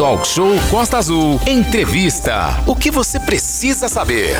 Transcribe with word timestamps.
Talk 0.00 0.26
Show 0.26 0.52
Costa 0.70 0.96
Azul. 0.96 1.38
Entrevista. 1.46 2.58
O 2.66 2.74
que 2.74 2.90
você 2.90 3.20
precisa 3.20 3.86
saber? 3.86 4.34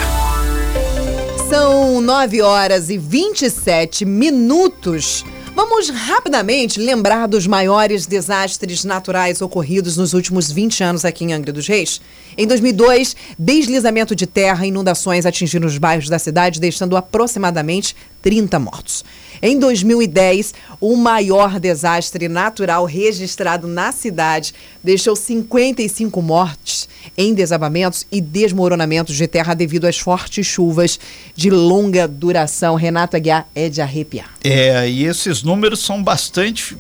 São 1.50 2.00
9 2.00 2.40
horas 2.40 2.88
e 2.88 2.96
27 2.96 4.06
minutos. 4.06 5.22
Vamos 5.54 5.90
rapidamente 5.90 6.80
lembrar 6.80 7.26
dos 7.26 7.46
maiores 7.46 8.06
desastres 8.06 8.84
naturais 8.84 9.42
ocorridos 9.42 9.98
nos 9.98 10.14
últimos 10.14 10.50
20 10.50 10.82
anos 10.82 11.04
aqui 11.04 11.24
em 11.24 11.34
Angra 11.34 11.52
dos 11.52 11.68
Reis. 11.68 12.00
Em 12.38 12.46
2002, 12.46 13.14
deslizamento 13.38 14.16
de 14.16 14.26
terra 14.26 14.64
e 14.64 14.70
inundações 14.70 15.26
atingiram 15.26 15.66
os 15.66 15.76
bairros 15.76 16.08
da 16.08 16.18
cidade, 16.18 16.58
deixando 16.58 16.96
aproximadamente 16.96 17.94
30 18.22 18.58
mortos. 18.58 19.04
Em 19.42 19.58
2010, 19.58 20.54
o 20.80 20.96
maior 20.96 21.58
desastre 21.58 22.28
natural 22.28 22.84
registrado 22.84 23.66
na 23.66 23.90
cidade 23.90 24.54
deixou 24.84 25.16
55 25.16 26.20
mortes 26.20 26.88
em 27.16 27.32
desabamentos 27.32 28.06
e 28.12 28.20
desmoronamentos 28.20 29.16
de 29.16 29.26
terra 29.26 29.54
devido 29.54 29.86
às 29.86 29.98
fortes 29.98 30.46
chuvas 30.46 31.00
de 31.34 31.50
longa 31.50 32.06
duração. 32.06 32.74
Renato 32.74 33.16
Aguiar 33.16 33.48
é 33.54 33.68
de 33.68 33.80
arrepiar. 33.80 34.30
É, 34.44 34.88
e 34.88 35.04
esses 35.04 35.42
números 35.42 35.80
são 35.80 36.02
bastante 36.02 36.76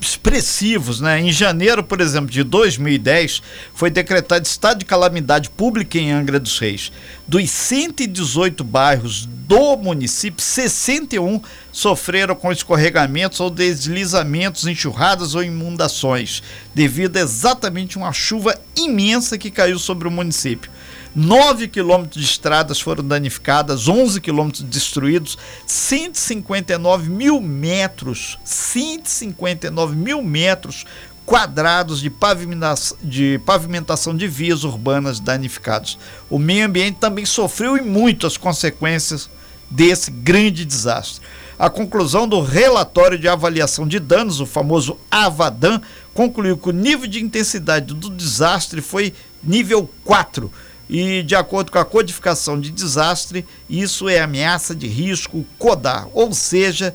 expressivos, 0.00 1.00
né? 1.00 1.20
Em 1.20 1.32
janeiro, 1.32 1.82
por 1.82 2.00
exemplo, 2.00 2.30
de 2.30 2.42
2010, 2.42 3.42
foi 3.74 3.90
decretado 3.90 4.46
estado 4.46 4.78
de 4.78 4.84
calamidade 4.84 5.50
pública 5.50 5.98
em 5.98 6.12
Angra 6.12 6.38
dos 6.38 6.58
Reis. 6.58 6.92
Dos 7.26 7.50
118 7.50 8.62
bairros 8.62 9.26
do 9.26 9.76
município, 9.76 10.42
61 10.42 11.40
sofreram 11.72 12.34
com 12.34 12.52
escorregamentos 12.52 13.40
ou 13.40 13.50
deslizamentos, 13.50 14.66
enxurradas 14.66 15.34
ou 15.34 15.42
inundações, 15.42 16.42
devido 16.74 17.16
a 17.16 17.20
exatamente 17.20 17.96
uma 17.96 18.12
chuva 18.12 18.58
imensa 18.76 19.38
que 19.38 19.50
caiu 19.50 19.78
sobre 19.78 20.06
o 20.06 20.10
município. 20.10 20.70
9 21.14 21.68
quilômetros 21.68 22.22
de 22.22 22.30
estradas 22.30 22.80
foram 22.80 23.06
danificadas, 23.06 23.88
11 23.88 24.20
quilômetros 24.20 24.62
destruídos, 24.62 25.38
159 25.66 27.08
mil 27.08 27.40
metros, 27.40 28.38
159 28.44 29.96
mil 29.96 30.22
metros 30.22 30.84
quadrados 31.24 32.00
de 32.00 32.08
pavimentação, 32.08 32.96
de 33.02 33.38
pavimentação 33.44 34.16
de 34.16 34.26
vias 34.26 34.64
urbanas 34.64 35.20
danificados. 35.20 35.98
O 36.30 36.38
meio 36.38 36.66
ambiente 36.66 36.98
também 36.98 37.26
sofreu 37.26 37.76
e 37.76 37.82
muito 37.82 38.26
as 38.26 38.36
consequências 38.36 39.28
desse 39.70 40.10
grande 40.10 40.64
desastre. 40.64 41.20
A 41.58 41.68
conclusão 41.68 42.26
do 42.26 42.40
relatório 42.40 43.18
de 43.18 43.28
avaliação 43.28 43.86
de 43.86 43.98
danos, 43.98 44.40
o 44.40 44.46
famoso 44.46 44.96
AVADAN, 45.10 45.82
concluiu 46.14 46.56
que 46.56 46.68
o 46.70 46.72
nível 46.72 47.06
de 47.06 47.22
intensidade 47.22 47.92
do 47.92 48.08
desastre 48.08 48.80
foi 48.80 49.12
nível 49.42 49.90
4 50.04 50.50
e, 50.88 51.22
de 51.22 51.34
acordo 51.34 51.70
com 51.70 51.78
a 51.78 51.84
codificação 51.84 52.58
de 52.58 52.70
desastre, 52.70 53.44
isso 53.68 54.08
é 54.08 54.20
ameaça 54.20 54.74
de 54.74 54.86
risco 54.86 55.44
CODAR, 55.58 56.08
ou 56.14 56.32
seja, 56.32 56.94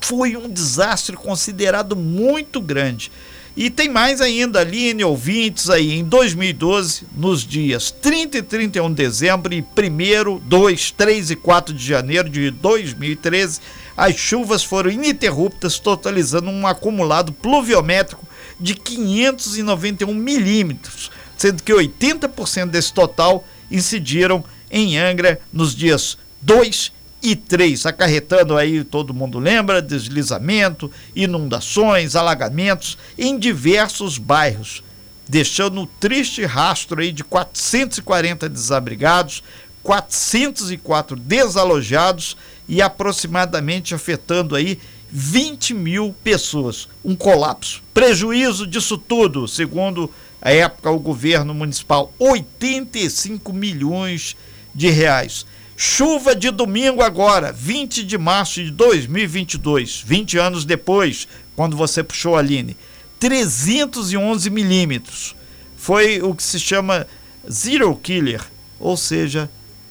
foi 0.00 0.36
um 0.36 0.48
desastre 0.48 1.16
considerado 1.16 1.96
muito 1.96 2.60
grande. 2.60 3.10
E 3.56 3.70
tem 3.70 3.88
mais 3.88 4.20
ainda, 4.20 4.60
Aline, 4.60 5.02
ouvintes, 5.02 5.68
aí 5.68 5.92
em 5.92 6.04
2012, 6.04 7.02
nos 7.16 7.44
dias 7.44 7.90
30 7.90 8.38
e 8.38 8.42
31 8.42 8.88
de 8.90 8.94
dezembro 8.94 9.52
e 9.52 9.60
1, 9.60 10.38
2, 10.38 10.90
3 10.92 11.30
e 11.32 11.36
4 11.36 11.74
de 11.74 11.84
janeiro 11.84 12.28
de 12.28 12.52
2013, 12.52 13.60
as 13.96 14.14
chuvas 14.14 14.62
foram 14.62 14.92
ininterruptas, 14.92 15.80
totalizando 15.80 16.48
um 16.48 16.68
acumulado 16.68 17.32
pluviométrico 17.32 18.28
de 18.60 18.74
591 18.74 20.14
milímetros, 20.14 21.10
sendo 21.38 21.62
que 21.62 21.72
80% 21.72 22.66
desse 22.66 22.92
total 22.92 23.46
incidiram 23.70 24.44
em 24.70 24.98
Angra 24.98 25.40
nos 25.52 25.74
dias 25.74 26.18
2 26.42 26.92
e 27.22 27.34
3, 27.34 27.86
acarretando 27.86 28.56
aí, 28.56 28.84
todo 28.84 29.14
mundo 29.14 29.38
lembra, 29.38 29.82
deslizamento, 29.82 30.90
inundações, 31.16 32.14
alagamentos 32.14 32.98
em 33.16 33.38
diversos 33.38 34.18
bairros, 34.18 34.84
deixando 35.28 35.80
um 35.80 35.86
triste 35.86 36.44
rastro 36.44 37.00
aí 37.00 37.10
de 37.10 37.24
440 37.24 38.48
desabrigados, 38.48 39.42
404 39.82 41.16
desalojados 41.16 42.36
e 42.68 42.82
aproximadamente 42.82 43.94
afetando 43.94 44.54
aí 44.54 44.78
20 45.10 45.74
mil 45.74 46.14
pessoas. 46.22 46.88
Um 47.04 47.16
colapso. 47.16 47.82
Prejuízo 47.94 48.66
disso 48.66 48.98
tudo, 48.98 49.48
segundo 49.48 50.10
a 50.40 50.52
época 50.52 50.90
o 50.90 50.98
governo 50.98 51.52
municipal, 51.52 52.12
85 52.18 53.52
milhões 53.52 54.36
de 54.74 54.88
reais. 54.88 55.44
Chuva 55.76 56.34
de 56.34 56.50
domingo 56.50 57.02
agora, 57.02 57.52
20 57.52 58.04
de 58.04 58.18
março 58.18 58.62
de 58.62 58.70
2022, 58.70 60.02
20 60.04 60.38
anos 60.38 60.64
depois, 60.64 61.28
quando 61.54 61.76
você 61.76 62.02
puxou 62.02 62.36
a 62.36 62.40
Aline, 62.40 62.76
311 63.20 64.50
milímetros. 64.50 65.36
Foi 65.76 66.20
o 66.20 66.34
que 66.34 66.42
se 66.42 66.58
chama 66.58 67.06
zero 67.50 67.94
killer, 67.96 68.42
ou 68.80 68.96
seja, 68.96 69.48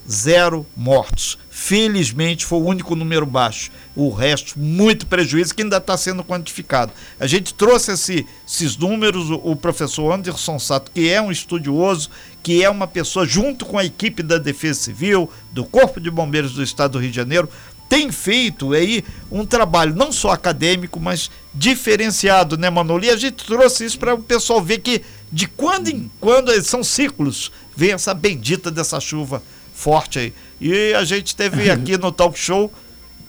zero 0.09 0.66
mortos. 0.75 1.38
Felizmente 1.50 2.45
foi 2.45 2.59
o 2.59 2.66
único 2.66 2.95
número 2.95 3.25
baixo. 3.25 3.72
O 3.95 4.09
resto, 4.09 4.57
muito 4.57 5.07
prejuízo, 5.07 5.53
que 5.53 5.63
ainda 5.63 5.78
está 5.78 5.97
sendo 5.97 6.23
quantificado. 6.23 6.94
A 7.19 7.28
gente 7.28 7.53
trouxe 7.53 7.91
esse, 7.91 8.25
esses 8.47 8.78
números, 8.78 9.29
o, 9.29 9.56
professor 9.56 10.12
Anderson 10.13 10.59
Sato, 10.59 10.91
que 10.91 11.09
é 11.09 11.22
um 11.22 11.31
estudioso, 11.31 12.09
que 12.41 12.63
é 12.63 12.69
uma 12.69 12.88
pessoa, 12.88 13.25
junto 13.25 13.66
com 13.66 13.78
a 13.78 13.84
equipe 13.84 14.23
da 14.23 14.38
Defesa 14.38 14.79
Civil, 14.79 15.29
do 15.51 15.66
Corpo 15.66 16.00
de 16.00 16.12
Bombeiros 16.12 16.53
do 16.53 16.63
Estado 16.63 16.94
do 16.94 17.00
Rio 17.00 17.09
de 17.09 17.16
Janeiro, 17.16 17.50
tem 17.90 18.12
feito 18.12 18.73
aí 18.73 19.03
um 19.31 19.46
trabalho 19.46 19.96
não 19.96 20.12
só 20.12 20.31
acadêmico, 20.31 21.00
mas 21.00 21.31
diferenciado, 21.53 22.57
né, 22.57 22.69
Manolo? 22.69 23.06
E 23.06 23.09
a 23.09 23.16
gente 23.16 23.46
trouxe 23.46 23.85
isso 23.85 23.97
para 23.97 24.13
o 24.13 24.22
pessoal 24.22 24.62
ver 24.62 24.79
que 24.79 25.01
de 25.31 25.47
quando 25.47 25.88
em 25.90 26.12
quando 26.19 26.51
são 26.63 26.84
ciclos, 26.84 27.51
vem 27.75 27.91
essa 27.91 28.13
bendita 28.13 28.69
dessa 28.69 29.00
chuva 29.00 29.41
forte 29.77 30.17
aí. 30.17 30.33
E 30.59 30.93
a 30.95 31.03
gente 31.05 31.35
teve 31.35 31.69
aqui 31.71 31.97
no 31.97 32.11
talk 32.11 32.38
show, 32.38 32.73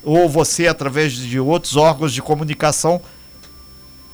ou 0.03 0.29
você 0.29 0.67
através 0.67 1.13
de 1.13 1.39
outros 1.39 1.77
órgãos 1.77 2.13
de 2.13 2.23
comunicação, 2.23 3.01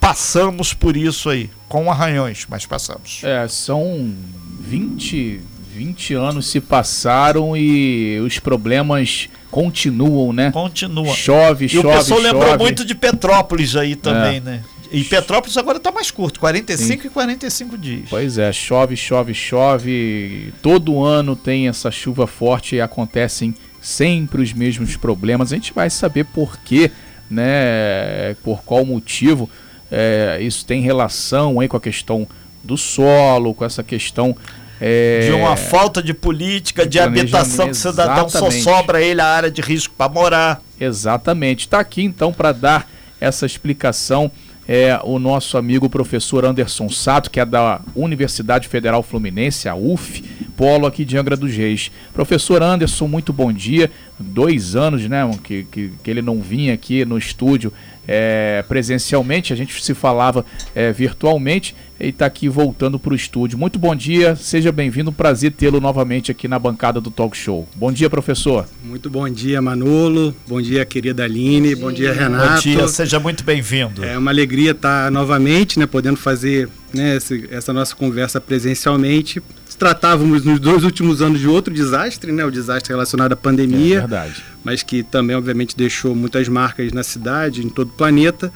passamos 0.00 0.74
por 0.74 0.96
isso 0.96 1.30
aí, 1.30 1.48
com 1.68 1.90
arranhões, 1.90 2.44
mas 2.48 2.66
passamos. 2.66 3.20
É, 3.22 3.46
são 3.46 4.12
20, 4.60 5.40
20 5.72 6.14
anos 6.14 6.50
se 6.50 6.60
passaram 6.60 7.56
e 7.56 8.18
os 8.18 8.40
problemas 8.40 9.28
continuam, 9.50 10.32
né? 10.32 10.50
Continua. 10.50 11.14
Chove, 11.14 11.66
e 11.66 11.68
chove, 11.68 11.86
o 11.86 11.90
pessoal 11.92 12.20
chove. 12.20 12.32
lembrou 12.32 12.58
muito 12.58 12.84
de 12.84 12.94
Petrópolis 12.96 13.76
aí 13.76 13.94
também, 13.94 14.38
é. 14.38 14.40
né? 14.40 14.64
E 14.94 15.02
Petrópolis 15.02 15.56
agora 15.56 15.78
está 15.78 15.90
mais 15.90 16.10
curto, 16.10 16.38
45 16.38 17.02
Sim. 17.02 17.08
e 17.08 17.10
45 17.10 17.78
dias. 17.78 18.06
Pois 18.08 18.38
é, 18.38 18.52
chove, 18.52 18.96
chove, 18.96 19.34
chove. 19.34 20.54
Todo 20.62 21.02
ano 21.02 21.34
tem 21.34 21.66
essa 21.66 21.90
chuva 21.90 22.26
forte 22.26 22.76
e 22.76 22.80
acontecem 22.80 23.54
sempre 23.80 24.40
os 24.40 24.52
mesmos 24.52 24.96
problemas. 24.96 25.52
A 25.52 25.56
gente 25.56 25.72
vai 25.72 25.90
saber 25.90 26.24
por 26.24 26.56
quê, 26.58 26.92
né? 27.28 28.36
Por 28.44 28.62
qual 28.62 28.84
motivo 28.84 29.50
é, 29.90 30.38
isso 30.40 30.64
tem 30.64 30.80
relação 30.80 31.58
aí 31.58 31.66
com 31.66 31.76
a 31.76 31.80
questão 31.80 32.26
do 32.62 32.78
solo, 32.78 33.52
com 33.52 33.64
essa 33.64 33.82
questão 33.82 34.36
é, 34.80 35.26
de 35.26 35.32
uma 35.32 35.56
falta 35.56 36.02
de 36.02 36.14
política, 36.14 36.84
de, 36.84 36.90
de 36.90 37.00
habitação, 37.00 37.66
que 37.66 37.72
o 37.72 37.74
cidadão 37.74 38.28
só 38.28 38.50
sobra 38.50 39.02
ele 39.02 39.20
a 39.20 39.26
área 39.26 39.50
de 39.50 39.60
risco 39.60 39.94
para 39.96 40.12
morar. 40.12 40.62
Exatamente. 40.80 41.66
Está 41.66 41.80
aqui 41.80 42.02
então 42.02 42.32
para 42.32 42.52
dar 42.52 42.88
essa 43.20 43.46
explicação 43.46 44.30
é 44.66 44.98
o 45.02 45.18
nosso 45.18 45.58
amigo 45.58 45.88
professor 45.88 46.44
Anderson 46.44 46.88
Sato, 46.88 47.30
que 47.30 47.38
é 47.38 47.44
da 47.44 47.80
Universidade 47.94 48.68
Federal 48.68 49.02
Fluminense, 49.02 49.68
a 49.68 49.74
UF, 49.74 50.22
polo 50.56 50.86
aqui 50.86 51.04
de 51.04 51.16
Angra 51.18 51.36
dos 51.36 51.54
Reis. 51.54 51.90
Professor 52.12 52.62
Anderson, 52.62 53.06
muito 53.06 53.32
bom 53.32 53.52
dia. 53.52 53.90
Dois 54.18 54.74
anos, 54.74 55.06
né, 55.08 55.28
que, 55.42 55.64
que, 55.64 55.92
que 56.02 56.10
ele 56.10 56.22
não 56.22 56.40
vinha 56.40 56.72
aqui 56.72 57.04
no 57.04 57.18
estúdio 57.18 57.72
é, 58.06 58.64
presencialmente, 58.68 59.52
a 59.52 59.56
gente 59.56 59.82
se 59.82 59.94
falava 59.94 60.44
é, 60.74 60.92
virtualmente 60.92 61.74
e 61.98 62.08
está 62.08 62.26
aqui 62.26 62.48
voltando 62.48 62.98
para 62.98 63.12
o 63.12 63.16
estúdio. 63.16 63.58
Muito 63.58 63.78
bom 63.78 63.94
dia, 63.94 64.36
seja 64.36 64.72
bem-vindo, 64.72 65.12
prazer 65.12 65.52
tê-lo 65.52 65.80
novamente 65.80 66.30
aqui 66.30 66.48
na 66.48 66.58
bancada 66.58 67.00
do 67.00 67.10
Talk 67.10 67.36
Show. 67.36 67.68
Bom 67.74 67.92
dia, 67.92 68.10
professor. 68.10 68.66
Muito 68.84 69.08
bom 69.08 69.28
dia, 69.28 69.62
Manolo. 69.62 70.34
Bom 70.46 70.60
dia, 70.60 70.84
querida 70.84 71.24
Aline. 71.24 71.74
Bom 71.74 71.92
dia, 71.92 72.12
Renato. 72.12 72.54
Bom 72.54 72.60
dia, 72.60 72.88
seja 72.88 73.18
muito 73.18 73.44
bem-vindo. 73.44 74.04
É 74.04 74.18
uma 74.18 74.30
alegria 74.30 74.72
estar 74.72 75.10
novamente, 75.10 75.78
né, 75.78 75.86
podendo 75.86 76.16
fazer 76.16 76.68
né, 76.92 77.18
essa 77.50 77.72
nossa 77.72 77.94
conversa 77.94 78.40
presencialmente 78.40 79.42
tratávamos 79.74 80.44
nos 80.44 80.60
dois 80.60 80.84
últimos 80.84 81.20
anos 81.20 81.40
de 81.40 81.48
outro 81.48 81.72
desastre, 81.72 82.32
né? 82.32 82.44
O 82.44 82.50
desastre 82.50 82.92
relacionado 82.92 83.32
à 83.32 83.36
pandemia. 83.36 83.96
É 83.96 84.00
verdade. 84.00 84.42
Mas 84.62 84.82
que 84.82 85.02
também, 85.02 85.36
obviamente, 85.36 85.76
deixou 85.76 86.14
muitas 86.14 86.48
marcas 86.48 86.92
na 86.92 87.02
cidade, 87.02 87.64
em 87.64 87.68
todo 87.68 87.88
o 87.88 87.92
planeta. 87.92 88.52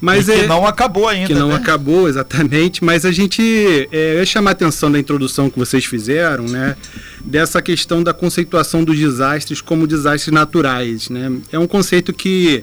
Mas 0.00 0.28
e 0.28 0.32
que 0.32 0.40
é, 0.40 0.46
não 0.46 0.66
acabou 0.66 1.08
ainda. 1.08 1.26
que 1.26 1.34
não 1.34 1.48
né? 1.48 1.54
acabou 1.54 2.08
exatamente, 2.08 2.84
mas 2.84 3.06
a 3.06 3.10
gente 3.10 3.88
é, 3.90 4.14
eu 4.14 4.18
ia 4.18 4.26
chamar 4.26 4.50
a 4.50 4.52
atenção 4.52 4.92
da 4.92 4.98
introdução 4.98 5.48
que 5.48 5.58
vocês 5.58 5.86
fizeram, 5.86 6.44
né, 6.44 6.76
dessa 7.24 7.62
questão 7.62 8.02
da 8.02 8.12
conceituação 8.12 8.84
dos 8.84 8.98
desastres 8.98 9.62
como 9.62 9.86
desastres 9.86 10.34
naturais, 10.34 11.08
né? 11.08 11.32
É 11.50 11.58
um 11.58 11.66
conceito 11.66 12.12
que 12.12 12.62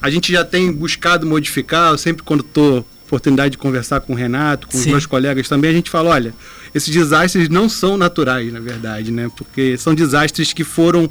a 0.00 0.08
gente 0.08 0.30
já 0.30 0.44
tem 0.44 0.70
buscado 0.70 1.26
modificar. 1.26 1.90
Eu 1.90 1.98
sempre 1.98 2.22
quando 2.22 2.42
estou 2.42 2.86
oportunidade 3.08 3.52
de 3.52 3.58
conversar 3.58 4.00
com 4.00 4.12
o 4.12 4.16
Renato, 4.16 4.68
com 4.68 4.76
os 4.76 4.84
Sim. 4.84 4.90
meus 4.90 5.06
colegas 5.06 5.48
também, 5.48 5.70
a 5.70 5.72
gente 5.72 5.90
fala, 5.90 6.10
olha, 6.10 6.34
esses 6.74 6.92
desastres 6.92 7.48
não 7.48 7.68
são 7.68 7.96
naturais, 7.96 8.52
na 8.52 8.60
verdade, 8.60 9.10
né? 9.10 9.30
Porque 9.36 9.76
são 9.76 9.94
desastres 9.94 10.52
que 10.52 10.64
foram 10.64 11.10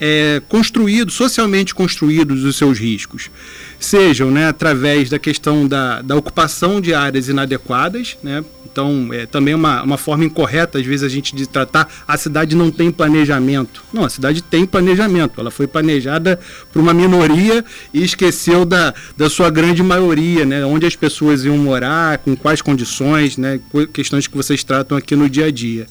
é, 0.00 0.42
construídos, 0.48 1.14
socialmente 1.14 1.74
construídos 1.74 2.44
os 2.44 2.56
seus 2.56 2.78
riscos. 2.78 3.30
Sejam 3.78 4.30
né, 4.30 4.48
através 4.48 5.10
da 5.10 5.18
questão 5.18 5.66
da, 5.66 6.00
da 6.02 6.16
ocupação 6.16 6.80
de 6.80 6.94
áreas 6.94 7.28
inadequadas, 7.28 8.16
né? 8.22 8.44
Então, 8.76 9.08
é 9.10 9.24
também 9.24 9.54
uma, 9.54 9.82
uma 9.82 9.96
forma 9.96 10.22
incorreta, 10.22 10.78
às 10.78 10.84
vezes, 10.84 11.02
a 11.02 11.08
gente 11.08 11.34
de 11.34 11.46
tratar 11.46 11.90
a 12.06 12.14
cidade 12.18 12.54
não 12.54 12.70
tem 12.70 12.90
planejamento. 12.90 13.82
Não, 13.90 14.04
a 14.04 14.10
cidade 14.10 14.42
tem 14.42 14.66
planejamento. 14.66 15.40
Ela 15.40 15.50
foi 15.50 15.66
planejada 15.66 16.38
por 16.70 16.82
uma 16.82 16.92
minoria 16.92 17.64
e 17.94 18.04
esqueceu 18.04 18.66
da, 18.66 18.92
da 19.16 19.30
sua 19.30 19.48
grande 19.48 19.82
maioria, 19.82 20.44
né? 20.44 20.62
Onde 20.66 20.84
as 20.84 20.94
pessoas 20.94 21.42
iam 21.42 21.56
morar, 21.56 22.18
com 22.18 22.36
quais 22.36 22.60
condições, 22.60 23.38
né? 23.38 23.58
Questões 23.94 24.26
que 24.26 24.36
vocês 24.36 24.62
tratam 24.62 24.98
aqui 24.98 25.16
no 25.16 25.30
dia 25.30 25.46
a 25.46 25.50
dia. 25.50 25.86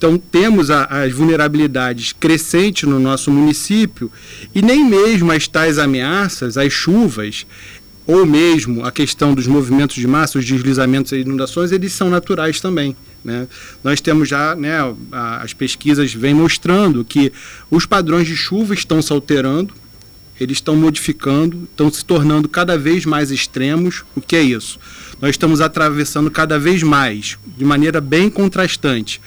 Então, 0.00 0.16
temos 0.16 0.70
a- 0.70 0.84
as 0.86 1.12
vulnerabilidades 1.12 2.14
crescentes 2.18 2.88
no 2.88 2.98
nosso 2.98 3.30
município 3.30 4.10
e 4.54 4.62
nem 4.62 4.82
mesmo 4.82 5.30
as 5.30 5.46
tais 5.46 5.76
ameaças, 5.78 6.56
as 6.56 6.72
chuvas, 6.72 7.46
ou 8.06 8.24
mesmo 8.24 8.82
a 8.82 8.90
questão 8.90 9.34
dos 9.34 9.46
movimentos 9.46 9.96
de 9.96 10.06
massa, 10.06 10.38
os 10.38 10.46
deslizamentos 10.46 11.12
e 11.12 11.16
inundações, 11.16 11.70
eles 11.70 11.92
são 11.92 12.08
naturais 12.08 12.62
também. 12.62 12.96
Né? 13.22 13.46
Nós 13.84 14.00
temos 14.00 14.26
já, 14.26 14.56
né, 14.56 14.78
as 15.12 15.52
pesquisas 15.52 16.14
vêm 16.14 16.32
mostrando 16.32 17.04
que 17.04 17.30
os 17.70 17.84
padrões 17.84 18.26
de 18.26 18.34
chuva 18.34 18.72
estão 18.72 19.02
se 19.02 19.12
alterando, 19.12 19.74
eles 20.40 20.56
estão 20.56 20.76
modificando, 20.76 21.68
estão 21.70 21.92
se 21.92 22.02
tornando 22.02 22.48
cada 22.48 22.78
vez 22.78 23.04
mais 23.04 23.30
extremos. 23.30 24.02
O 24.16 24.22
que 24.22 24.34
é 24.34 24.40
isso? 24.42 24.80
Nós 25.20 25.32
estamos 25.32 25.60
atravessando 25.60 26.30
cada 26.30 26.58
vez 26.58 26.82
mais, 26.82 27.36
de 27.58 27.66
maneira 27.66 28.00
bem 28.00 28.30
contrastante, 28.30 29.20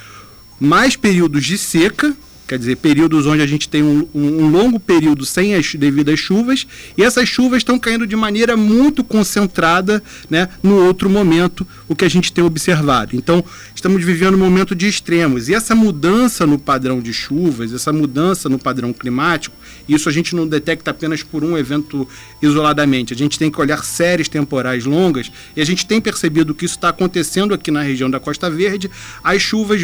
mais 0.64 0.96
períodos 0.96 1.44
de 1.46 1.58
seca, 1.58 2.16
quer 2.48 2.58
dizer, 2.60 2.76
períodos 2.78 3.26
onde 3.26 3.42
a 3.42 3.48
gente 3.48 3.68
tem 3.70 3.82
um, 3.84 4.08
um- 4.14 4.50
longo 4.50 4.80
período 4.80 5.26
sem 5.26 5.56
as 5.56 5.76
devidas 5.76 6.20
chuvas, 6.20 6.68
e 6.98 7.04
essas 7.04 7.28
chuvas 7.28 7.58
estão 7.60 7.80
caindo 7.80 8.06
de 8.06 8.16
maneira 8.16 8.56
muito 8.56 9.04
concentrada 9.04 10.04
né, 10.30 10.48
no 10.62 10.76
outro 10.86 11.10
momento, 11.10 11.66
o 11.88 11.96
que 11.96 12.06
a 12.06 12.10
gente 12.10 12.32
tem 12.32 12.44
observado. 12.44 13.16
Então, 13.16 13.44
estamos 13.74 14.04
vivendo 14.04 14.36
um 14.36 14.40
momento 14.40 14.76
de 14.76 14.88
extremos, 14.88 15.50
e 15.50 15.54
essa 15.54 15.74
mudança 15.74 16.46
no 16.46 16.60
padrão 16.60 17.02
de 17.02 17.14
chuvas, 17.14 17.74
essa 17.74 17.92
mudança 17.94 18.48
no 18.50 18.60
padrão 18.60 18.94
climático, 18.94 19.56
isso 19.88 20.08
a 20.10 20.12
gente 20.12 20.36
não 20.36 20.48
detecta 20.48 20.92
apenas 20.92 21.24
por 21.24 21.44
um 21.44 21.58
evento 21.58 22.08
isoladamente, 22.42 23.14
a 23.14 23.18
gente 23.18 23.38
tem 23.38 23.52
que 23.52 23.60
olhar 23.60 23.84
séries 23.84 24.28
temporais 24.28 24.86
longas, 24.86 25.32
e 25.56 25.62
a 25.62 25.66
gente 25.66 25.86
tem 25.86 26.00
percebido 26.00 26.54
que 26.54 26.66
isso 26.66 26.76
está 26.76 26.90
acontecendo 26.90 27.54
aqui 27.54 27.72
na 27.72 27.82
região 27.82 28.10
da 28.10 28.20
Costa 28.20 28.50
Verde, 28.50 28.90
as 29.24 29.42
chuvas 29.42 29.82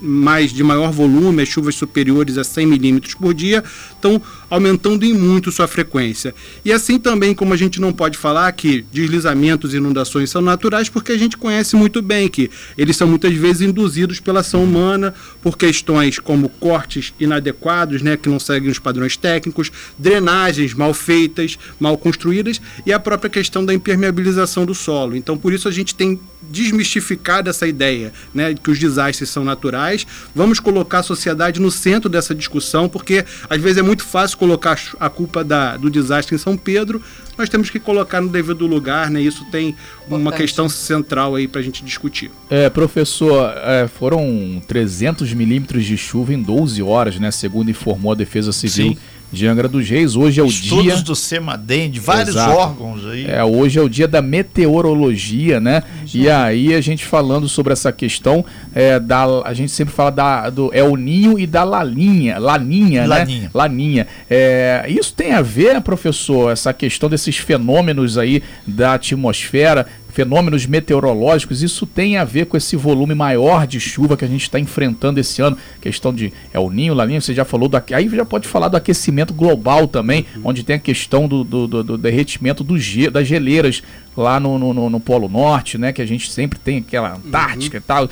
mais 0.00 0.52
de 0.52 0.62
maior 0.62 0.90
volume, 0.90 1.42
as 1.42 1.48
chuvas 1.48 1.74
superiores 1.74 2.38
a 2.38 2.44
100 2.44 2.66
milímetros 2.66 3.14
por 3.14 3.32
dia, 3.34 3.62
estão 3.90 4.20
aumentando 4.48 5.04
em 5.04 5.12
muito 5.12 5.50
sua 5.50 5.66
frequência. 5.66 6.34
E 6.64 6.72
assim 6.72 6.98
também 6.98 7.34
como 7.34 7.52
a 7.52 7.56
gente 7.56 7.80
não 7.80 7.92
pode 7.92 8.16
falar 8.16 8.50
que 8.52 8.84
deslizamentos 8.92 9.74
e 9.74 9.76
inundações 9.76 10.30
são 10.30 10.42
naturais, 10.42 10.88
porque 10.88 11.12
a 11.12 11.18
gente 11.18 11.36
conhece 11.36 11.76
muito 11.76 12.00
bem 12.00 12.28
que 12.28 12.50
eles 12.76 12.96
são 12.96 13.08
muitas 13.08 13.34
vezes 13.34 13.62
induzidos 13.62 14.20
pela 14.20 14.40
ação 14.40 14.64
humana 14.64 15.14
por 15.42 15.56
questões 15.56 16.18
como 16.18 16.48
cortes 16.48 17.12
inadequados, 17.18 18.02
né, 18.02 18.16
que 18.16 18.28
não 18.28 18.38
seguem 18.38 18.70
os 18.70 18.78
padrões 18.78 19.16
técnicos, 19.16 19.70
drenagens 19.98 20.74
mal 20.74 20.92
feitas, 20.94 21.58
mal 21.78 21.96
construídas 21.96 22.60
e 22.84 22.92
a 22.92 23.00
própria 23.00 23.30
questão 23.30 23.64
da 23.64 23.74
impermeabilização 23.74 24.64
do 24.64 24.74
solo. 24.74 25.16
Então, 25.16 25.36
por 25.36 25.52
isso 25.52 25.68
a 25.68 25.72
gente 25.72 25.94
tem 25.94 26.20
desmistificado 26.50 27.50
essa 27.50 27.66
ideia, 27.66 28.12
né, 28.32 28.54
que 28.54 28.70
os 28.70 28.78
desastres 28.78 29.28
são 29.30 29.44
naturais. 29.44 30.06
Vamos 30.34 30.60
colocar 30.60 31.00
a 31.00 31.02
sociedade 31.02 31.60
no 31.60 31.70
centro 31.70 32.08
dessa 32.08 32.34
discussão, 32.34 32.88
porque 32.88 33.24
às 33.48 33.60
vezes 33.60 33.78
é 33.78 33.82
muito 33.82 34.04
fácil 34.04 34.35
colocar 34.36 34.78
a 35.00 35.08
culpa 35.08 35.42
da, 35.42 35.76
do 35.76 35.90
desastre 35.90 36.34
em 36.34 36.38
São 36.38 36.56
Pedro. 36.56 37.02
Nós 37.36 37.48
temos 37.48 37.68
que 37.68 37.78
colocar 37.78 38.20
no 38.20 38.28
devido 38.28 38.66
lugar, 38.66 39.10
né? 39.10 39.20
Isso 39.20 39.44
tem 39.50 39.76
uma 40.08 40.18
Importante. 40.18 40.40
questão 40.40 40.68
central 40.68 41.34
aí 41.34 41.46
para 41.46 41.60
a 41.60 41.64
gente 41.64 41.84
discutir. 41.84 42.30
É, 42.48 42.70
professor, 42.70 43.52
é, 43.56 43.86
foram 43.88 44.62
300 44.66 45.32
milímetros 45.34 45.84
de 45.84 45.96
chuva 45.96 46.32
em 46.32 46.42
12 46.42 46.82
horas, 46.82 47.18
né? 47.18 47.30
Segundo 47.30 47.70
informou 47.70 48.12
a 48.12 48.14
Defesa 48.14 48.52
Civil 48.52 48.92
Sim. 48.92 48.98
De 49.32 49.46
Angra 49.46 49.68
dos 49.68 49.88
Reis. 49.88 50.16
Hoje 50.16 50.40
é 50.40 50.42
o 50.42 50.46
Estudos 50.46 50.84
dia. 50.84 51.02
do 51.02 51.16
CEMADEM, 51.16 51.90
de 51.90 52.00
vários 52.00 52.30
Exato. 52.36 52.56
órgãos 52.56 53.06
aí. 53.06 53.26
É, 53.26 53.44
hoje 53.44 53.78
é 53.78 53.82
o 53.82 53.88
dia 53.88 54.06
da 54.08 54.22
meteorologia, 54.22 55.60
né? 55.60 55.82
E 56.14 56.28
aí 56.28 56.74
a 56.74 56.80
gente 56.80 57.04
falando 57.04 57.48
sobre 57.48 57.72
essa 57.72 57.92
questão 57.92 58.44
é, 58.74 58.98
da, 58.98 59.24
a 59.44 59.52
gente 59.52 59.72
sempre 59.72 59.92
fala 59.94 60.10
da 60.10 60.50
do 60.50 60.72
El 60.72 60.96
Ninho 60.96 61.38
e 61.38 61.46
da 61.46 61.64
Laninha, 61.64 62.38
Laninha, 62.38 63.06
Laninha. 63.06 63.42
né? 63.42 63.50
Laninha. 63.52 64.06
É, 64.30 64.86
isso 64.88 65.12
tem 65.12 65.32
a 65.32 65.42
ver, 65.42 65.80
professor, 65.80 66.50
essa 66.52 66.72
questão 66.72 67.08
desses 67.08 67.36
fenômenos 67.36 68.16
aí 68.16 68.42
da 68.66 68.94
atmosfera, 68.94 69.86
fenômenos 70.16 70.64
meteorológicos, 70.64 71.62
isso 71.62 71.84
tem 71.86 72.16
a 72.16 72.24
ver 72.24 72.46
com 72.46 72.56
esse 72.56 72.74
volume 72.74 73.14
maior 73.14 73.66
de 73.66 73.78
chuva 73.78 74.16
que 74.16 74.24
a 74.24 74.28
gente 74.28 74.40
está 74.44 74.58
enfrentando 74.58 75.20
esse 75.20 75.42
ano, 75.42 75.58
questão 75.78 76.10
de 76.10 76.32
El 76.54 76.70
Ninho, 76.70 76.94
Laninha, 76.94 77.20
você 77.20 77.34
já 77.34 77.44
falou 77.44 77.68
do, 77.68 77.76
aí 77.92 78.08
já 78.08 78.24
pode 78.24 78.48
falar 78.48 78.68
do 78.68 78.78
aquecimento 78.78 79.34
global 79.34 79.86
também, 79.86 80.24
onde 80.42 80.62
tem 80.64 80.76
a 80.76 80.78
questão 80.78 81.28
do, 81.28 81.44
do, 81.44 81.66
do- 81.68 81.84
do 81.84 81.98
derretimento 81.98 82.64
do 82.64 82.78
ge, 82.78 83.10
das 83.10 83.28
geleiras 83.28 83.82
lá 84.16 84.40
no, 84.40 84.58
no, 84.58 84.88
no- 84.88 85.00
Polo 85.00 85.28
Norte, 85.28 85.76
né, 85.76 85.92
que 85.92 86.00
a 86.00 86.06
gente 86.06 86.32
sempre 86.32 86.58
tem 86.58 86.78
aquela 86.78 87.14
Antártica 87.16 87.76
e 87.76 87.80
tal. 87.80 88.08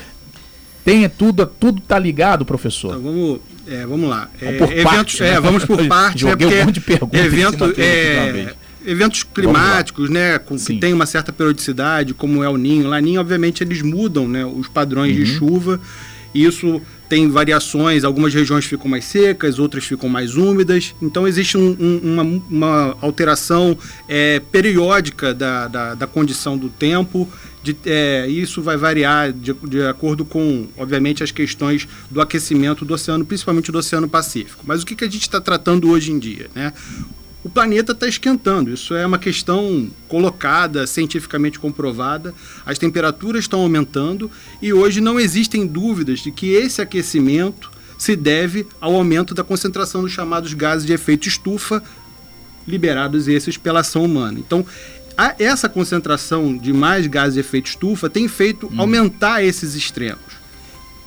Tem 0.85 1.09
tudo, 1.09 1.47
tudo 1.47 1.81
tá 1.81 1.99
ligado, 1.99 2.45
professor. 2.45 2.91
Então 2.99 3.03
vamos, 3.03 3.41
é, 3.67 3.87
vamos 3.87 4.11
lá. 4.11 4.29
É, 4.43 4.45
Vamos 4.53 4.59
por 4.59 4.73
eventos, 4.73 4.85
parte, 4.93 5.23
né? 5.23 5.29
é, 5.31 5.41
vamos 5.41 5.65
por 5.65 5.87
parte, 5.89 6.25
né? 6.27 6.31
Joguei 6.33 6.47
um 6.47 6.51
Porque 6.51 6.65
monte 6.67 6.75
de 6.75 6.81
perguntas 6.83 7.21
evento, 7.25 7.75
é. 7.81 8.55
Eventos 8.87 9.23
climáticos, 9.23 10.11
né, 10.11 10.39
com, 10.39 10.57
que 10.57 10.77
tem 10.79 10.93
uma 10.93 11.07
certa 11.07 11.33
periodicidade, 11.33 12.15
como 12.15 12.43
é 12.43 12.49
o 12.49 12.57
Ninho, 12.57 12.89
Laninho, 12.89 13.21
obviamente 13.21 13.63
eles 13.65 13.83
mudam, 13.83 14.29
né, 14.29 14.45
os 14.45 14.69
padrões 14.69 15.17
Uhum. 15.17 15.25
de 15.25 15.27
chuva. 15.27 15.81
E 16.35 16.45
isso 16.45 16.83
tem 17.09 17.29
variações, 17.31 18.03
algumas 18.03 18.35
regiões 18.35 18.65
ficam 18.65 18.89
mais 18.89 19.05
secas, 19.05 19.61
outras 19.61 19.85
ficam 19.85 20.09
mais 20.09 20.35
úmidas. 20.35 20.93
Então 21.01 21.29
existe 21.29 21.57
um- 21.57 21.77
um- 21.79 22.01
uma, 22.03 22.23
uma 22.51 22.97
alteração 23.01 23.79
é, 24.09 24.41
periódica 24.51 25.33
da, 25.33 25.69
da, 25.69 25.95
da 25.95 26.07
condição 26.09 26.59
do 26.59 26.69
tempo. 26.69 27.29
De, 27.63 27.75
é, 27.87 28.27
isso 28.29 28.61
vai 28.61 28.77
variar 28.77 29.33
de, 29.33 29.55
de 29.55 29.83
acordo 29.87 30.25
com, 30.25 30.67
obviamente, 30.77 31.23
as 31.23 31.31
questões 31.31 31.87
do 32.11 32.21
aquecimento 32.21 32.85
do 32.85 32.93
oceano, 32.93 33.25
principalmente 33.25 33.71
do 33.73 33.79
Oceano 33.79 34.07
Pacífico. 34.09 34.65
Mas 34.67 34.83
o 34.83 34.87
que, 34.87 34.95
que 34.97 35.05
a 35.05 35.09
gente 35.09 35.23
está 35.23 35.41
tratando 35.41 35.89
hoje 35.89 36.11
em 36.11 36.19
dia? 36.19 36.49
Né? 36.55 36.73
O 37.45 37.51
planeta 37.51 37.93
está 37.93 38.09
esquentando, 38.09 38.73
isso 38.73 38.95
é 38.95 39.07
uma 39.07 39.19
questão 39.19 39.91
colocada, 40.09 40.87
cientificamente 40.87 41.59
comprovada. 41.59 42.35
As 42.65 42.79
temperaturas 42.79 43.45
estão 43.45 43.61
aumentando 43.61 44.31
e 44.63 44.73
hoje 44.73 44.99
não 44.99 45.21
existem 45.21 45.67
dúvidas 45.67 46.21
de 46.21 46.31
que 46.31 46.55
esse 46.55 46.81
aquecimento 46.81 47.71
se 47.99 48.17
deve 48.17 48.67
ao 48.81 48.95
aumento 48.95 49.35
da 49.35 49.45
concentração 49.45 50.01
dos 50.01 50.13
chamados 50.13 50.55
gases 50.55 50.87
de 50.87 50.95
efeito 50.95 51.29
estufa, 51.29 51.83
liberados 52.67 53.29
esses 53.29 53.59
pela 53.59 53.81
ação 53.81 54.07
humana. 54.07 54.39
Então, 54.39 54.65
essa 55.39 55.69
concentração 55.69 56.57
de 56.57 56.73
mais 56.73 57.07
gases 57.07 57.35
de 57.35 57.41
efeito 57.41 57.67
estufa 57.67 58.09
tem 58.09 58.27
feito 58.27 58.73
aumentar 58.75 59.45
esses 59.45 59.75
extremos. 59.75 60.44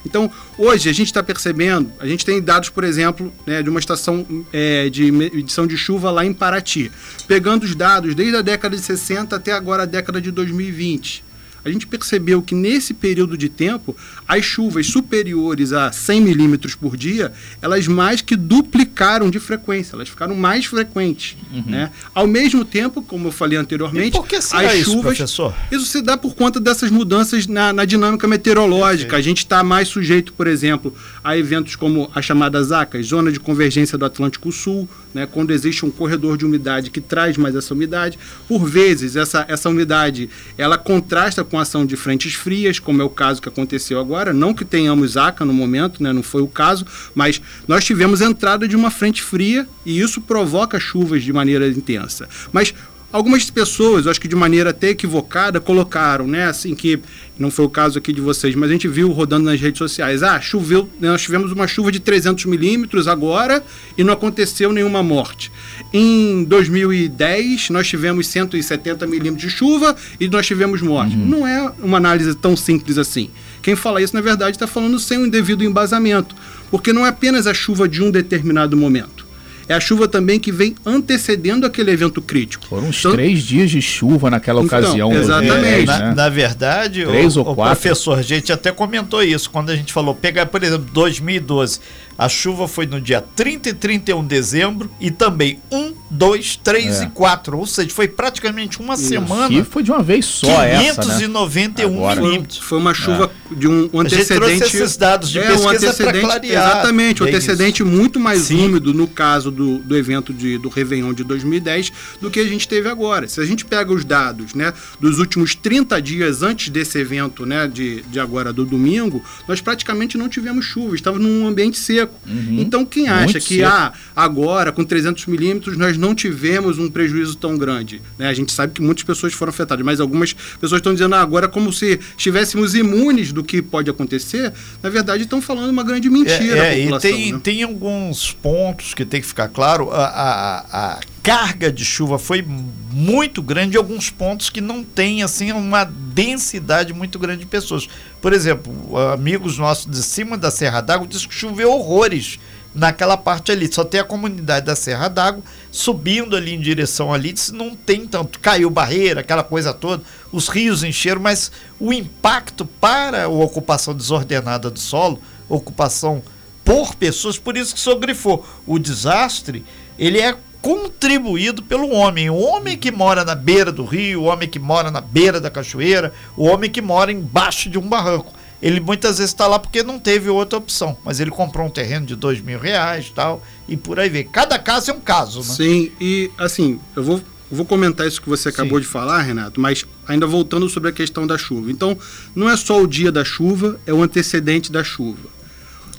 Então, 0.07 0.31
hoje 0.57 0.89
a 0.89 0.93
gente 0.93 1.07
está 1.07 1.21
percebendo, 1.21 1.91
a 1.99 2.07
gente 2.07 2.25
tem 2.25 2.41
dados, 2.41 2.69
por 2.69 2.83
exemplo, 2.83 3.31
né, 3.45 3.61
de 3.61 3.69
uma 3.69 3.79
estação 3.79 4.25
é, 4.51 4.89
de 4.89 5.11
medição 5.11 5.67
de 5.67 5.77
chuva 5.77 6.09
lá 6.09 6.25
em 6.25 6.33
Paraty. 6.33 6.91
Pegando 7.27 7.63
os 7.63 7.75
dados 7.75 8.15
desde 8.15 8.37
a 8.37 8.41
década 8.41 8.75
de 8.75 8.81
60 8.81 9.35
até 9.35 9.51
agora 9.51 9.83
a 9.83 9.85
década 9.85 10.21
de 10.21 10.31
2020. 10.31 11.26
A 11.67 11.71
gente 11.71 11.87
percebeu 11.87 12.41
que 12.41 12.55
nesse 12.55 12.93
período 12.93 13.37
de 13.37 13.49
tempo, 13.49 13.95
as 14.27 14.43
chuvas 14.43 14.87
superiores 14.87 15.73
a 15.73 15.91
100 15.91 16.21
milímetros 16.21 16.75
por 16.75 16.95
dia, 16.95 17.31
elas 17.61 17.87
mais 17.87 18.21
que 18.21 18.35
duplicaram 18.35 19.29
de 19.29 19.39
frequência, 19.39 19.95
elas 19.95 20.09
ficaram 20.09 20.35
mais 20.35 20.65
frequentes. 20.65 21.35
Uhum. 21.51 21.63
Né? 21.65 21.91
Ao 22.13 22.27
mesmo 22.27 22.63
tempo, 22.63 23.01
como 23.01 23.27
eu 23.27 23.31
falei 23.31 23.57
anteriormente, 23.57 24.09
e 24.09 24.11
por 24.11 24.27
que 24.27 24.35
as 24.35 24.51
isso, 24.51 24.91
chuvas. 24.91 25.17
Professor? 25.17 25.53
Isso 25.71 25.85
se 25.85 26.01
dá 26.01 26.17
por 26.17 26.35
conta 26.35 26.59
dessas 26.59 26.89
mudanças 26.89 27.47
na, 27.47 27.73
na 27.73 27.85
dinâmica 27.85 28.27
meteorológica. 28.27 29.15
A 29.17 29.21
gente 29.21 29.39
está 29.39 29.63
mais 29.63 29.87
sujeito, 29.87 30.33
por 30.33 30.47
exemplo, 30.47 30.93
a 31.23 31.37
eventos 31.37 31.75
como 31.75 32.09
a 32.13 32.21
chamada 32.21 32.61
ZACA, 32.63 33.01
Zona 33.01 33.31
de 33.31 33.39
Convergência 33.39 33.97
do 33.97 34.05
Atlântico 34.05 34.51
Sul, 34.51 34.87
né, 35.13 35.27
quando 35.29 35.51
existe 35.51 35.85
um 35.85 35.91
corredor 35.91 36.37
de 36.37 36.45
umidade 36.45 36.91
que 36.91 37.01
traz 37.01 37.37
mais 37.37 37.55
essa 37.55 37.73
umidade. 37.73 38.19
Por 38.47 38.65
vezes, 38.65 39.15
essa, 39.15 39.45
essa 39.47 39.69
umidade 39.69 40.29
ela 40.57 40.77
contrasta 40.77 41.43
com 41.43 41.56
a 41.57 41.61
ação 41.61 41.85
de 41.85 41.95
frentes 41.95 42.33
frias, 42.33 42.79
como 42.79 43.01
é 43.01 43.05
o 43.05 43.09
caso 43.09 43.41
que 43.41 43.49
aconteceu 43.49 43.99
agora. 43.99 44.33
Não 44.33 44.53
que 44.53 44.65
tenhamos 44.65 45.17
ACA 45.17 45.45
no 45.45 45.53
momento, 45.53 46.01
né, 46.01 46.13
não 46.13 46.23
foi 46.23 46.41
o 46.41 46.47
caso, 46.47 46.85
mas 47.13 47.41
nós 47.67 47.83
tivemos 47.83 48.21
entrada 48.21 48.67
de 48.67 48.75
uma 48.75 48.91
frente 48.91 49.21
fria 49.21 49.67
e 49.85 49.99
isso 49.99 50.21
provoca 50.21 50.79
chuvas 50.79 51.23
de 51.23 51.33
maneira 51.33 51.67
intensa. 51.67 52.27
Mas 52.51 52.73
Algumas 53.09 53.49
pessoas, 53.49 54.05
acho 54.05 54.19
que 54.19 54.27
de 54.27 54.35
maneira 54.35 54.71
até 54.71 54.89
equivocada, 54.89 55.61
colocaram, 55.61 56.27
né, 56.27 56.45
assim 56.45 56.75
que 56.75 56.99
não 57.39 57.49
foi 57.49 57.63
o 57.63 57.69
caso 57.69 57.97
aqui 57.97 58.11
de 58.11 58.19
vocês, 58.19 58.53
mas 58.53 58.69
a 58.69 58.73
gente 58.73 58.87
viu 58.87 59.11
rodando 59.11 59.45
nas 59.45 59.61
redes 59.61 59.77
sociais, 59.77 60.21
ah, 60.23 60.41
choveu, 60.41 60.89
nós 60.99 61.21
tivemos 61.21 61.53
uma 61.53 61.67
chuva 61.67 61.89
de 61.89 62.01
300 62.01 62.43
milímetros 62.45 63.07
agora 63.07 63.63
e 63.97 64.03
não 64.03 64.11
aconteceu 64.11 64.73
nenhuma 64.73 65.01
morte. 65.01 65.49
Em 65.93 66.43
2010 66.43 67.69
nós 67.69 67.87
tivemos 67.87 68.27
170 68.27 69.05
milímetros 69.07 69.41
de 69.41 69.49
chuva 69.49 69.95
e 70.19 70.27
nós 70.27 70.45
tivemos 70.45 70.81
morte. 70.81 71.15
Uhum. 71.15 71.25
Não 71.25 71.47
é 71.47 71.71
uma 71.79 71.97
análise 71.97 72.35
tão 72.35 72.55
simples 72.55 72.97
assim. 72.97 73.29
Quem 73.61 73.75
fala 73.75 74.01
isso, 74.01 74.15
na 74.15 74.21
verdade, 74.21 74.55
está 74.55 74.67
falando 74.67 74.99
sem 74.99 75.17
um 75.17 75.29
devido 75.29 75.63
embasamento, 75.63 76.35
porque 76.71 76.93
não 76.93 77.05
é 77.05 77.09
apenas 77.09 77.47
a 77.47 77.53
chuva 77.53 77.87
de 77.87 78.01
um 78.01 78.11
determinado 78.11 78.77
momento 78.77 79.26
é 79.67 79.73
a 79.73 79.79
chuva 79.79 80.07
também 80.07 80.39
que 80.39 80.51
vem 80.51 80.75
antecedendo 80.85 81.65
aquele 81.65 81.91
evento 81.91 82.21
crítico. 82.21 82.65
Foram 82.67 82.87
uns 82.87 82.99
então, 82.99 83.11
três 83.11 83.43
dias 83.43 83.69
de 83.69 83.81
chuva 83.81 84.29
naquela 84.29 84.61
então, 84.61 84.79
ocasião. 84.79 85.13
Exatamente. 85.13 85.85
na, 85.85 85.99
né? 85.99 86.13
na, 86.15 86.29
verdade, 86.29 87.05
três 87.05 87.35
o, 87.35 87.39
ou 87.39 87.55
quatro. 87.55 87.61
o 87.61 87.65
professor, 87.65 88.19
a 88.19 88.21
gente 88.21 88.51
até 88.51 88.71
comentou 88.71 89.23
isso, 89.23 89.49
quando 89.49 89.69
a 89.69 89.75
gente 89.75 89.91
falou, 89.91 90.15
pegar, 90.15 90.45
por 90.45 90.63
exemplo, 90.63 90.87
2012, 90.93 91.79
a 92.17 92.27
chuva 92.27 92.67
foi 92.67 92.87
no 92.87 92.99
dia 92.99 93.21
30 93.21 93.69
e 93.69 93.73
31 93.73 94.21
de 94.23 94.27
dezembro 94.27 94.89
e 94.99 95.11
também 95.11 95.59
1, 95.71 95.93
2, 96.09 96.59
3 96.63 97.01
é. 97.01 97.03
e 97.03 97.09
4. 97.09 97.57
Ou 97.57 97.67
seja, 97.67 97.89
foi 97.89 98.07
praticamente 98.07 98.79
uma 98.79 98.95
Isso. 98.95 99.09
semana. 99.09 99.53
E 99.53 99.63
foi 99.63 99.83
de 99.83 99.91
uma 99.91 100.01
vez 100.01 100.25
só 100.25 100.47
591 100.47 102.09
essa, 102.09 102.15
né? 102.15 102.27
milímetros. 102.27 102.57
Foi 102.57 102.79
uma 102.79 102.93
chuva 102.93 103.31
é. 103.46 103.46
De 103.51 103.67
um, 103.67 103.89
um 103.93 103.99
antecedente. 103.99 104.63
Esses 104.63 104.97
dados 104.97 105.29
de 105.29 105.39
é, 105.39 105.43
pesquisa 105.43 105.65
um 105.65 105.69
antecedente, 105.69 106.19
clarear. 106.21 106.71
Exatamente, 106.71 107.23
um 107.23 107.25
antecedente 107.25 107.83
isso. 107.83 107.91
muito 107.91 108.19
mais 108.19 108.43
Sim. 108.43 108.65
úmido 108.65 108.93
no 108.93 109.07
caso 109.07 109.51
do, 109.51 109.79
do 109.79 109.95
evento 109.95 110.33
de, 110.33 110.57
do 110.57 110.69
Réveillon 110.69 111.13
de 111.13 111.23
2010 111.23 111.91
do 112.21 112.31
que 112.31 112.39
a 112.39 112.45
gente 112.45 112.67
teve 112.67 112.87
agora. 112.87 113.27
Se 113.27 113.39
a 113.41 113.45
gente 113.45 113.65
pega 113.65 113.93
os 113.93 114.05
dados 114.05 114.53
né, 114.53 114.73
dos 114.99 115.19
últimos 115.19 115.55
30 115.55 116.01
dias 116.01 116.41
antes 116.41 116.69
desse 116.69 116.97
evento 116.97 117.45
né, 117.45 117.67
de, 117.67 118.01
de 118.03 118.19
agora 118.19 118.53
do 118.53 118.65
domingo, 118.65 119.23
nós 119.47 119.61
praticamente 119.61 120.17
não 120.17 120.29
tivemos 120.29 120.65
chuva, 120.65 120.95
estava 120.95 121.19
num 121.19 121.45
ambiente 121.47 121.77
seco 121.77 121.97
seco. 121.97 122.13
Uhum. 122.27 122.59
Então, 122.59 122.85
quem 122.85 123.07
acha 123.07 123.33
Muito 123.33 123.45
que 123.45 123.63
ah, 123.63 123.93
agora, 124.15 124.71
com 124.71 124.83
300 124.83 125.25
milímetros, 125.25 125.77
nós 125.77 125.97
não 125.97 126.13
tivemos 126.13 126.77
um 126.77 126.89
prejuízo 126.89 127.35
tão 127.35 127.57
grande? 127.57 128.01
Né? 128.17 128.27
A 128.27 128.33
gente 128.33 128.51
sabe 128.51 128.73
que 128.73 128.81
muitas 128.81 129.03
pessoas 129.03 129.33
foram 129.33 129.49
afetadas, 129.49 129.83
mas 129.83 129.99
algumas 129.99 130.33
pessoas 130.59 130.79
estão 130.79 130.93
dizendo 130.93 131.15
ah, 131.15 131.21
agora 131.21 131.47
como 131.47 131.73
se 131.73 131.99
estivéssemos 132.17 132.75
imunes 132.75 133.31
do 133.37 133.43
que 133.43 133.61
pode 133.61 133.89
acontecer. 133.89 134.51
Na 134.81 134.89
verdade, 134.89 135.23
estão 135.23 135.41
falando 135.41 135.69
uma 135.69 135.83
grande 135.83 136.09
mentira. 136.09 136.67
É, 136.67 136.73
é 136.73 136.79
e 136.79 136.99
tem, 136.99 137.33
né? 137.33 137.39
tem 137.43 137.63
alguns 137.63 138.33
pontos 138.33 138.93
que 138.93 139.05
tem 139.05 139.21
que 139.21 139.27
ficar 139.27 139.47
claro. 139.47 139.91
a, 139.91 140.05
a, 140.05 140.95
a 140.95 140.99
carga 141.21 141.71
de 141.71 141.85
chuva 141.85 142.17
foi 142.17 142.43
muito 142.91 143.41
grande 143.41 143.75
em 143.75 143.77
alguns 143.77 144.09
pontos 144.09 144.49
que 144.49 144.61
não 144.61 144.83
tem 144.83 145.21
assim 145.21 145.51
uma 145.51 145.83
densidade 145.83 146.93
muito 146.93 147.19
grande 147.19 147.41
de 147.41 147.45
pessoas. 147.45 147.87
Por 148.21 148.33
exemplo, 148.33 148.97
amigos 149.13 149.57
nossos 149.57 149.85
de 149.85 150.01
cima 150.01 150.37
da 150.37 150.49
Serra 150.49 150.81
d'Água 150.81 151.07
dizem 151.07 151.27
que 151.27 151.35
choveu 151.35 151.71
horrores 151.71 152.39
naquela 152.73 153.17
parte 153.17 153.51
ali. 153.51 153.71
Só 153.71 153.83
tem 153.83 153.99
a 153.99 154.03
comunidade 154.03 154.65
da 154.65 154.75
Serra 154.75 155.07
d'Água 155.07 155.43
subindo 155.71 156.35
ali 156.35 156.53
em 156.53 156.59
direção 156.59 157.13
ali, 157.13 157.33
não 157.53 157.75
tem 157.75 158.05
tanto. 158.07 158.39
Caiu 158.39 158.69
barreira, 158.69 159.21
aquela 159.21 159.43
coisa 159.43 159.73
toda, 159.73 160.03
os 160.31 160.47
rios 160.47 160.83
encheram, 160.83 161.21
mas 161.21 161.51
o 161.79 161.93
impacto 161.93 162.65
para 162.65 163.25
a 163.25 163.27
ocupação 163.27 163.93
desordenada 163.93 164.69
do 164.69 164.79
solo, 164.79 165.19
ocupação 165.47 166.21
por 166.63 166.95
pessoas, 166.95 167.37
por 167.37 167.55
isso 167.55 167.75
que 167.75 167.89
o 167.89 167.95
grifou. 167.99 168.45
O 168.65 168.77
desastre, 168.77 169.63
ele 169.97 170.19
é 170.19 170.35
contribuído 170.61 171.63
pelo 171.63 171.89
homem. 171.91 172.29
O 172.29 172.39
homem 172.39 172.77
que 172.77 172.91
mora 172.91 173.23
na 173.23 173.35
beira 173.35 173.71
do 173.71 173.85
rio, 173.85 174.23
o 174.23 174.25
homem 174.25 174.49
que 174.49 174.59
mora 174.59 174.91
na 174.91 174.99
beira 174.99 175.39
da 175.39 175.49
cachoeira, 175.49 176.13
o 176.35 176.45
homem 176.45 176.69
que 176.69 176.81
mora 176.81 177.11
embaixo 177.11 177.69
de 177.69 177.77
um 177.77 177.87
barranco. 177.87 178.33
Ele 178.61 178.79
muitas 178.79 179.19
vezes 179.19 179.31
está 179.31 179.45
lá 179.47 179.59
porque 179.59 179.83
não 179.83 179.99
teve 179.99 180.29
outra 180.29 180.57
opção, 180.57 180.97
mas 181.05 181.19
ele 181.19 181.29
comprou 181.29 181.67
um 181.67 181.69
terreno 181.69 182.05
de 182.05 182.15
dois 182.15 182.41
mil 182.41 182.59
reais 182.59 183.11
tal, 183.13 183.43
e 183.67 183.77
por 183.77 183.99
aí 183.99 184.09
vem. 184.09 184.23
Cada 184.23 184.57
caso 184.57 184.91
é 184.91 184.93
um 184.93 184.99
caso, 184.99 185.39
né? 185.39 185.53
Sim, 185.55 185.91
e 186.01 186.31
assim, 186.37 186.79
eu 186.95 187.03
vou, 187.03 187.21
vou 187.51 187.65
comentar 187.65 188.07
isso 188.07 188.21
que 188.21 188.27
você 188.27 188.49
acabou 188.49 188.79
Sim. 188.79 188.83
de 188.83 188.87
falar, 188.87 189.21
Renato, 189.21 189.61
mas 189.61 189.85
ainda 190.07 190.25
voltando 190.25 190.67
sobre 190.69 190.89
a 190.89 190.91
questão 190.91 191.27
da 191.27 191.37
chuva. 191.37 191.71
Então, 191.71 191.95
não 192.35 192.49
é 192.49 192.57
só 192.57 192.81
o 192.81 192.87
dia 192.87 193.11
da 193.11 193.23
chuva, 193.23 193.79
é 193.85 193.93
o 193.93 194.01
antecedente 194.01 194.71
da 194.71 194.83
chuva. 194.83 195.37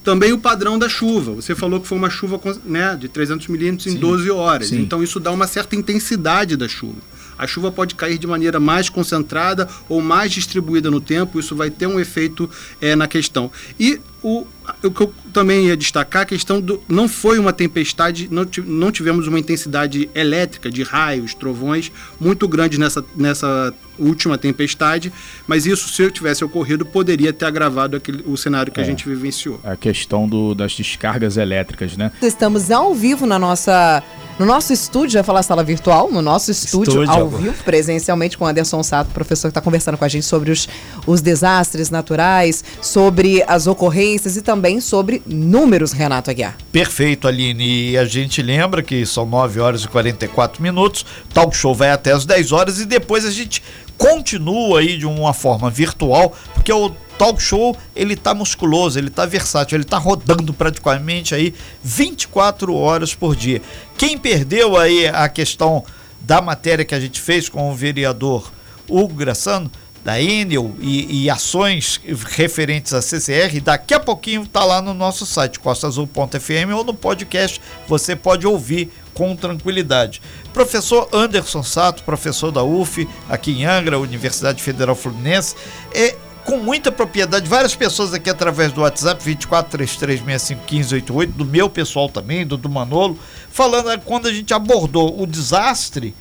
Também 0.03 0.33
o 0.33 0.39
padrão 0.39 0.79
da 0.79 0.89
chuva. 0.89 1.33
Você 1.35 1.55
falou 1.55 1.81
que 1.81 1.87
foi 1.87 1.99
uma 1.99 2.09
chuva 2.09 2.41
né, 2.65 2.97
de 2.99 3.09
300 3.09 3.47
milímetros 3.49 3.87
em 3.87 3.93
sim, 3.93 3.99
12 3.99 4.31
horas. 4.31 4.69
Sim. 4.69 4.81
Então 4.81 5.03
isso 5.03 5.21
dá 5.21 5.31
uma 5.31 5.47
certa 5.47 5.77
intensidade 5.77 6.57
da 6.57 6.67
chuva. 6.67 6.97
A 7.39 7.47
chuva 7.47 7.71
pode 7.71 7.95
cair 7.95 8.19
de 8.19 8.27
maneira 8.27 8.59
mais 8.59 8.89
concentrada 8.89 9.69
ou 9.89 10.01
mais 10.01 10.33
distribuída 10.33 10.91
no 10.91 11.01
tempo, 11.01 11.39
isso 11.39 11.55
vai 11.55 11.71
ter 11.71 11.87
um 11.87 12.01
efeito 12.01 12.51
é, 12.81 12.97
na 12.97 13.07
questão. 13.07 13.51
E 13.79 14.01
o, 14.23 14.47
o 14.83 14.91
que 14.91 15.03
eu 15.03 15.15
também 15.33 15.67
ia 15.67 15.77
destacar, 15.77 16.23
a 16.23 16.27
questão 16.27 16.61
do. 16.61 16.83
Não 16.89 17.09
foi 17.09 17.39
uma 17.39 17.53
tempestade, 17.53 18.29
não, 18.31 18.47
não 18.65 18.91
tivemos 18.91 19.29
uma 19.29 19.39
intensidade 19.39 20.11
elétrica 20.15 20.71
de 20.71 20.83
raios, 20.83 21.35
trovões 21.35 21.93
muito 22.21 22.49
grande 22.49 22.79
nessa, 22.79 23.05
nessa 23.15 23.73
última 23.99 24.37
tempestade, 24.37 25.13
mas 25.47 25.67
isso, 25.67 25.89
se 25.89 26.11
tivesse 26.11 26.45
ocorrido, 26.45 26.85
poderia 26.85 27.33
ter 27.33 27.47
agravado 27.47 27.97
aquele, 27.97 28.23
o 28.27 28.37
cenário 28.37 28.73
que 28.73 28.81
é, 28.81 28.83
a 28.83 28.87
gente 28.87 29.09
vivenciou. 29.09 29.61
A 29.65 29.77
questão 29.77 30.29
do, 30.29 30.55
das 30.55 30.73
descargas 30.73 31.37
elétricas, 31.37 31.97
né? 31.97 32.11
Estamos 32.23 32.71
ao 32.71 32.95
vivo 32.95 33.27
na 33.27 33.39
nossa. 33.39 34.03
No 34.39 34.47
nosso 34.47 34.73
estúdio, 34.73 35.11
já 35.11 35.25
falar 35.25 35.43
sala 35.43 35.65
virtual, 35.65 36.13
no 36.13 36.23
nosso 36.23 36.53
estúdio, 36.53 37.03
estúdio 37.03 37.11
ao 37.11 37.29
vivo, 37.29 37.65
presencialmente 37.65 38.39
com 38.39 38.45
o 38.45 38.47
Anderson 38.47 38.85
Sato, 38.85 39.11
professor 39.11 39.49
que 39.49 39.51
está 39.51 39.61
conversando 39.61 39.99
com 39.99 40.05
a 40.05 40.09
gente 40.09 40.25
sobre 40.25 40.53
os, 40.53 40.69
os 41.09 41.21
desastres 41.21 41.91
naturais, 41.91 42.63
sobre 42.81 43.43
as 43.49 43.67
ocorrências 43.67 44.08
e 44.15 44.43
também 44.43 44.81
sobre 44.81 45.23
números, 45.27 45.93
Renato 45.93 46.31
Aguiar. 46.31 46.57
Perfeito, 46.73 47.29
Aline. 47.29 47.91
E 47.91 47.99
a 47.99 48.05
gente 48.05 48.41
lembra 48.43 48.83
que 48.83 49.05
são 49.05 49.27
9 49.27 49.61
horas 49.61 49.83
e 49.83 49.89
44 49.89 50.63
minutos, 50.63 51.05
talk 51.33 51.57
show 51.57 51.75
vai 51.75 51.91
até 51.91 52.13
as 52.13 52.25
10 52.25 52.53
horas 52.53 52.81
e 52.81 52.87
depois 52.87 53.25
a 53.25 53.31
gente 53.31 53.63
continua 53.97 54.79
aí 54.81 54.97
de 54.97 55.07
uma 55.07 55.33
forma 55.35 55.69
virtual, 55.69 56.33
porque 56.55 56.73
o 56.73 56.91
talk 57.19 57.43
show 57.43 57.77
ele 57.97 58.15
tá 58.15 58.33
musculoso, 58.33 58.99
ele 58.99 59.11
tá 59.11 59.27
versátil, 59.27 59.77
ele 59.77 59.85
tá 59.85 59.99
rodando 59.99 60.55
praticamente 60.55 61.35
aí 61.35 61.53
24 61.83 62.73
horas 62.75 63.15
por 63.15 63.35
dia. 63.35 63.61
Quem 63.97 64.17
perdeu 64.17 64.77
aí 64.77 65.09
a 65.09 65.29
questão 65.29 65.85
da 66.21 66.41
matéria 66.41 66.85
que 66.85 66.95
a 66.95 67.01
gente 67.01 67.21
fez 67.21 67.49
com 67.49 67.71
o 67.71 67.75
vereador 67.75 68.51
Hugo 68.89 69.15
Graçano, 69.15 69.71
da 70.09 70.19
Enel 70.19 70.75
e, 70.81 71.25
e, 71.25 71.29
ações 71.29 72.01
referentes 72.31 72.95
à 72.95 73.03
CCR, 73.03 73.61
daqui 73.61 73.93
a 73.93 74.01
pouquinho 74.01 74.45
está 74.45 74.65
lá 74.65 74.81
no 74.81 74.95
nosso 74.95 75.27
site, 75.27 75.61
costaazul.fm 75.61 76.73
ou 76.75 76.83
no 76.83 76.95
podcast, 76.95 77.61
você 77.87 78.17
pode 78.17 78.47
ouvir 78.47 78.91
com 79.13 79.37
tranquilidade. 79.37 80.23
Professor 80.55 81.07
Anderson 81.13 81.63
Sato, 81.63 82.05
professor 82.05 82.51
da 82.51 82.63
UF, 82.63 83.07
aqui 83.29 83.53
em 83.53 83.67
Angra, 83.67 83.99
Universidade 83.99 84.63
Federal 84.63 84.97
Fluminense, 84.97 85.55
é 85.93 86.17
com 86.43 86.57
muita 86.57 86.91
propriedade, 86.91 87.47
várias 87.47 87.75
pessoas 87.75 88.15
aqui 88.15 88.31
através 88.31 88.73
do 88.73 88.81
WhatsApp 88.81 89.23
2433651588, 89.23 91.27
do 91.27 91.45
meu 91.45 91.69
pessoal 91.69 92.09
também, 92.09 92.47
do, 92.47 92.57
do 92.57 92.71
Manolo, 92.71 93.19
falando 93.51 93.95
quando 94.07 94.27
a 94.27 94.33
gente 94.33 94.55
abordou 94.55 95.21
o 95.21 95.27
desastre 95.27 96.15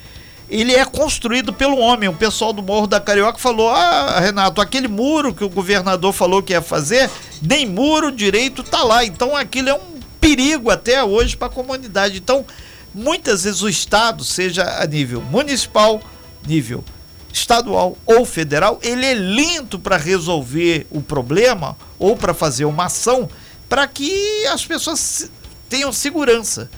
ele 0.50 0.74
é 0.74 0.86
construído 0.86 1.51
pelo 1.51 1.77
homem. 1.77 2.10
O 2.10 2.13
pessoal 2.13 2.54
do 2.54 2.63
Morro 2.63 2.88
da 2.88 3.00
Carioca 3.00 3.38
falou: 3.38 3.70
Ah, 3.70 4.20
Renato, 4.20 4.62
aquele 4.62 4.88
muro 4.88 5.34
que 5.34 5.44
o 5.44 5.50
governador 5.50 6.13
falou 6.13 6.42
que 6.42 6.54
ia 6.54 6.62
fazer, 6.62 7.10
nem 7.42 7.66
muro 7.66 8.12
direito 8.12 8.63
tá 8.63 8.84
lá. 8.84 9.04
Então 9.04 9.36
aquilo 9.36 9.70
é 9.70 9.74
um 9.74 10.00
perigo 10.20 10.70
até 10.70 11.04
hoje 11.04 11.36
para 11.36 11.48
a 11.48 11.51
comunidade. 11.51 12.18
Então, 12.18 12.46
muitas 12.94 13.44
vezes 13.44 13.62
o 13.62 13.70
Estado, 13.70 14.24
seja 14.24 14.82
a 14.82 14.86
nível 14.86 15.22
municipal, 15.22 16.01
nível 16.46 16.84
estadual 17.32 17.98
ou 18.06 18.25
federal, 18.25 18.80
ele 18.82 19.06
é 19.06 19.13
lento 19.13 19.77
para 19.77 19.96
resolver 19.96 20.88
o 20.89 21.01
problema 21.01 21.77
ou 22.00 22.16
para 22.16 22.34
fazer 22.34 22.66
uma 22.66 22.86
ação 22.86 23.30
para 23.70 23.88
que 23.88 24.46
as 24.48 24.66
pessoas 24.66 25.30
tenham 25.70 25.92
segurança. 25.92 26.70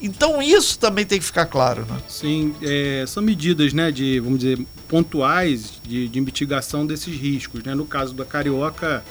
Então 0.00 0.42
isso 0.42 0.78
também 0.78 1.06
tem 1.06 1.18
que 1.18 1.24
ficar 1.24 1.46
claro, 1.46 1.86
né? 1.86 1.98
Sim, 2.08 2.54
é, 2.62 3.04
são 3.06 3.22
medidas, 3.22 3.72
né, 3.72 3.90
de, 3.90 4.20
vamos 4.20 4.40
dizer, 4.40 4.58
pontuais 4.88 5.80
de, 5.82 6.06
de 6.08 6.20
mitigação 6.20 6.86
desses 6.86 7.16
riscos, 7.16 7.62
né? 7.62 7.74
No 7.74 7.86
caso 7.86 8.14
da 8.14 8.24
Carioca, 8.24 9.02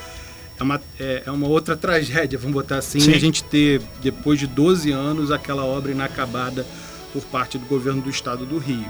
é 0.59 0.63
uma, 0.63 0.81
é, 0.99 1.23
é 1.25 1.31
uma 1.31 1.47
outra 1.47 1.75
tragédia, 1.77 2.37
vamos 2.37 2.53
botar 2.53 2.77
assim, 2.77 2.99
Sim. 2.99 3.13
a 3.13 3.19
gente 3.19 3.43
ter, 3.43 3.81
depois 4.01 4.39
de 4.39 4.47
12 4.47 4.91
anos, 4.91 5.31
aquela 5.31 5.65
obra 5.65 5.91
inacabada 5.91 6.65
por 7.11 7.23
parte 7.23 7.57
do 7.57 7.65
governo 7.65 8.01
do 8.01 8.09
estado 8.09 8.45
do 8.45 8.57
Rio. 8.57 8.85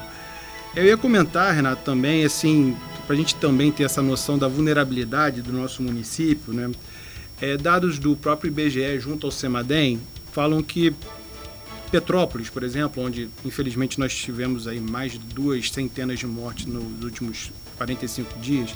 Eu 0.76 0.84
ia 0.84 0.98
comentar, 0.98 1.54
Renato, 1.54 1.84
também, 1.84 2.26
assim, 2.26 2.76
para 3.08 3.16
a 3.16 3.18
gente 3.18 3.36
também 3.36 3.72
ter 3.72 3.84
essa 3.84 4.02
noção 4.02 4.38
da 4.38 4.48
vulnerabilidade 4.48 5.42
do 5.42 5.54
nosso 5.54 5.82
município, 5.82 6.54
né? 6.54 6.70
É, 7.40 7.56
dados 7.58 8.00
do 8.00 8.16
próprio 8.16 8.50
IBGE 8.50 9.00
junto 9.00 9.28
ao 9.28 9.32
CEMADEM 9.32 10.00
falam 10.32 10.64
que 10.64 10.94
Petrópolis, 11.92 12.50
por 12.50 12.64
exemplo, 12.64 13.04
onde 13.04 13.30
infelizmente 13.44 14.00
nós 14.00 14.14
tivemos 14.16 14.68
aí 14.68 14.80
mais 14.80 15.14
de 15.14 15.20
duas 15.20 15.70
centenas 15.72 16.20
de 16.20 16.28
mortes 16.28 16.66
nos 16.66 17.04
últimos 17.04 17.52
45 17.78 18.40
dias, 18.40 18.76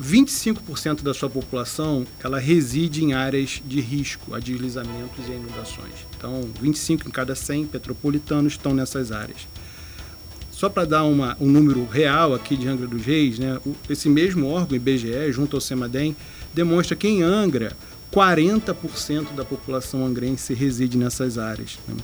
25% 0.00 1.02
da 1.02 1.12
sua 1.12 1.28
população 1.28 2.06
ela 2.22 2.38
reside 2.38 3.04
em 3.04 3.12
áreas 3.12 3.60
de 3.64 3.80
risco 3.80 4.34
a 4.34 4.38
deslizamentos 4.38 5.26
e 5.28 5.32
inundações. 5.32 5.94
Então, 6.16 6.48
25 6.60 7.08
em 7.08 7.10
cada 7.10 7.34
100 7.34 7.66
petropolitanos 7.66 8.54
estão 8.54 8.74
nessas 8.74 9.12
áreas. 9.12 9.46
Só 10.50 10.70
para 10.70 10.86
dar 10.86 11.04
uma, 11.04 11.36
um 11.38 11.46
número 11.46 11.84
real 11.84 12.34
aqui 12.34 12.56
de 12.56 12.66
Angra 12.66 12.86
dos 12.86 13.04
Reis, 13.04 13.38
né, 13.38 13.60
esse 13.90 14.08
mesmo 14.08 14.48
órgão, 14.48 14.74
IBGE, 14.74 15.30
junto 15.30 15.56
ao 15.56 15.60
CEMADEM, 15.60 16.16
demonstra 16.54 16.96
que 16.96 17.06
em 17.06 17.22
Angra, 17.22 17.76
40% 18.16 19.34
da 19.36 19.44
população 19.44 20.06
angrense 20.06 20.54
reside 20.54 20.96
nessas 20.96 21.36
áreas. 21.36 21.78
Né? 21.86 21.94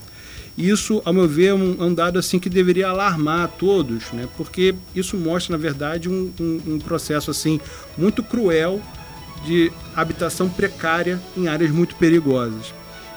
Isso, 0.58 1.00
ao 1.06 1.14
meu 1.14 1.26
ver, 1.26 1.46
é 1.46 1.54
um, 1.54 1.84
um, 1.84 1.94
dado 1.94 2.18
assim 2.18 2.38
que 2.38 2.50
deveria 2.50 2.88
alarmar 2.88 3.44
a 3.44 3.48
todos, 3.48 4.12
né? 4.12 4.28
porque 4.36 4.74
isso 4.94 5.16
mostra, 5.16 5.56
na 5.56 5.62
verdade, 5.62 6.10
um, 6.10 6.30
um, 6.38 6.74
um 6.74 6.78
processo 6.78 7.30
assim 7.30 7.58
muito 7.96 8.22
cruel 8.22 8.82
de 9.46 9.72
habitação 9.96 10.50
precária 10.50 11.18
em 11.34 11.48
áreas 11.48 11.70
muito 11.70 11.96
perigosas. 11.96 12.74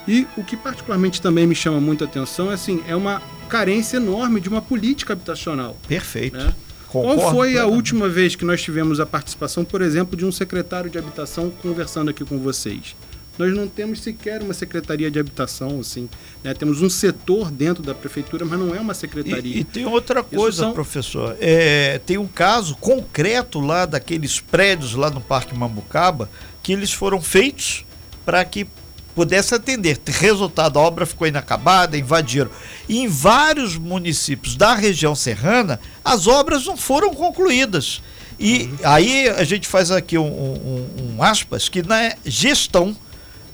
E 0.08 0.26
o 0.38 0.44
que 0.44 0.56
particularmente 0.56 1.22
também 1.22 1.46
me 1.46 1.56
chama 1.56 1.82
muita 1.82 2.06
atenção 2.06 2.50
é 2.50 2.54
assim, 2.54 2.82
é 2.88 2.96
uma 2.96 3.22
carência 3.50 3.98
enorme 3.98 4.40
de 4.40 4.48
uma 4.48 4.62
política 4.62 5.12
habitacional. 5.12 5.78
Perfeito. 5.88 6.38
Né? 6.38 6.56
Qual 7.02 7.32
foi 7.32 7.58
a 7.58 7.66
última 7.66 8.08
vez 8.08 8.36
que 8.36 8.46
nós 8.46 8.62
tivemos 8.62 9.00
a 9.00 9.06
participação, 9.06 9.66
por 9.66 9.82
exemplo, 9.82 10.18
de 10.18 10.26
um 10.26 10.32
secretário 10.32 10.90
de 10.90 10.98
habitação 10.98 11.52
conversando 11.62 12.10
aqui 12.10 12.24
com 12.24 12.38
vocês? 12.40 12.96
Nós 13.38 13.54
não 13.54 13.68
temos 13.68 14.02
sequer 14.02 14.42
uma 14.42 14.54
secretaria 14.54 15.12
de 15.12 15.20
habitação, 15.20 15.80
assim. 15.80 16.10
Né? 16.44 16.54
Temos 16.54 16.82
um 16.82 16.90
setor 16.90 17.52
dentro 17.52 17.84
da 17.84 17.94
prefeitura, 17.94 18.46
mas 18.46 18.58
não 18.58 18.74
é 18.74 18.80
uma 18.80 18.94
secretaria. 18.94 19.58
E, 19.58 19.60
e 19.60 19.64
tem 19.64 19.86
outra 19.86 20.24
coisa, 20.24 20.64
são... 20.64 20.74
professor. 20.74 21.36
É, 21.42 22.00
tem 22.06 22.18
um 22.18 22.28
caso 22.28 22.76
concreto 22.78 23.60
lá 23.60 23.86
daqueles 23.86 24.40
prédios 24.40 24.96
lá 24.96 25.10
no 25.10 25.20
Parque 25.20 25.54
Mambucaba 25.54 26.30
que 26.64 26.72
eles 26.74 26.94
foram 26.94 27.22
feitos 27.22 27.86
para 28.26 28.44
que 28.46 28.66
pudesse 29.16 29.56
atender. 29.56 30.00
Resultado, 30.06 30.78
a 30.78 30.82
obra 30.82 31.06
ficou 31.06 31.26
inacabada, 31.26 31.98
invadiram. 31.98 32.52
E 32.88 33.00
em 33.00 33.08
vários 33.08 33.78
municípios 33.78 34.56
da 34.56 34.76
região 34.76 35.16
serrana, 35.16 35.80
as 36.04 36.28
obras 36.28 36.66
não 36.66 36.76
foram 36.76 37.14
concluídas. 37.14 38.02
E 38.38 38.64
uhum. 38.64 38.78
aí 38.84 39.30
a 39.30 39.44
gente 39.44 39.68
faz 39.68 39.90
aqui 39.90 40.18
um, 40.18 40.28
um, 40.28 40.88
um 41.16 41.24
aspas, 41.24 41.70
que 41.70 41.82
na 41.82 42.14
gestão 42.26 42.96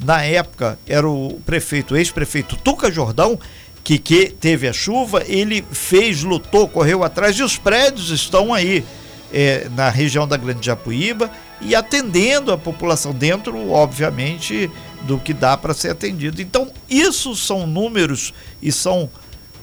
na 0.03 0.23
época 0.23 0.79
era 0.87 1.07
o 1.07 1.39
prefeito, 1.45 1.95
ex-prefeito 1.95 2.57
Tuca 2.57 2.91
Jordão, 2.91 3.39
que, 3.83 3.97
que 3.97 4.29
teve 4.29 4.67
a 4.67 4.73
chuva, 4.73 5.23
ele 5.27 5.63
fez, 5.71 6.23
lutou, 6.23 6.67
correu 6.67 7.03
atrás 7.03 7.37
e 7.37 7.43
os 7.43 7.57
prédios 7.57 8.09
estão 8.09 8.53
aí 8.53 8.83
é, 9.33 9.67
na 9.75 9.89
região 9.89 10.27
da 10.27 10.37
Grande 10.37 10.65
Japuíba 10.65 11.31
e 11.61 11.75
atendendo 11.75 12.51
a 12.51 12.57
população 12.57 13.13
dentro, 13.13 13.71
obviamente, 13.71 14.69
do 15.03 15.17
que 15.17 15.33
dá 15.33 15.57
para 15.57 15.73
ser 15.73 15.89
atendido. 15.89 16.41
Então, 16.41 16.71
isso 16.89 17.35
são 17.35 17.65
números 17.65 18.33
e 18.61 18.71
são 18.71 19.09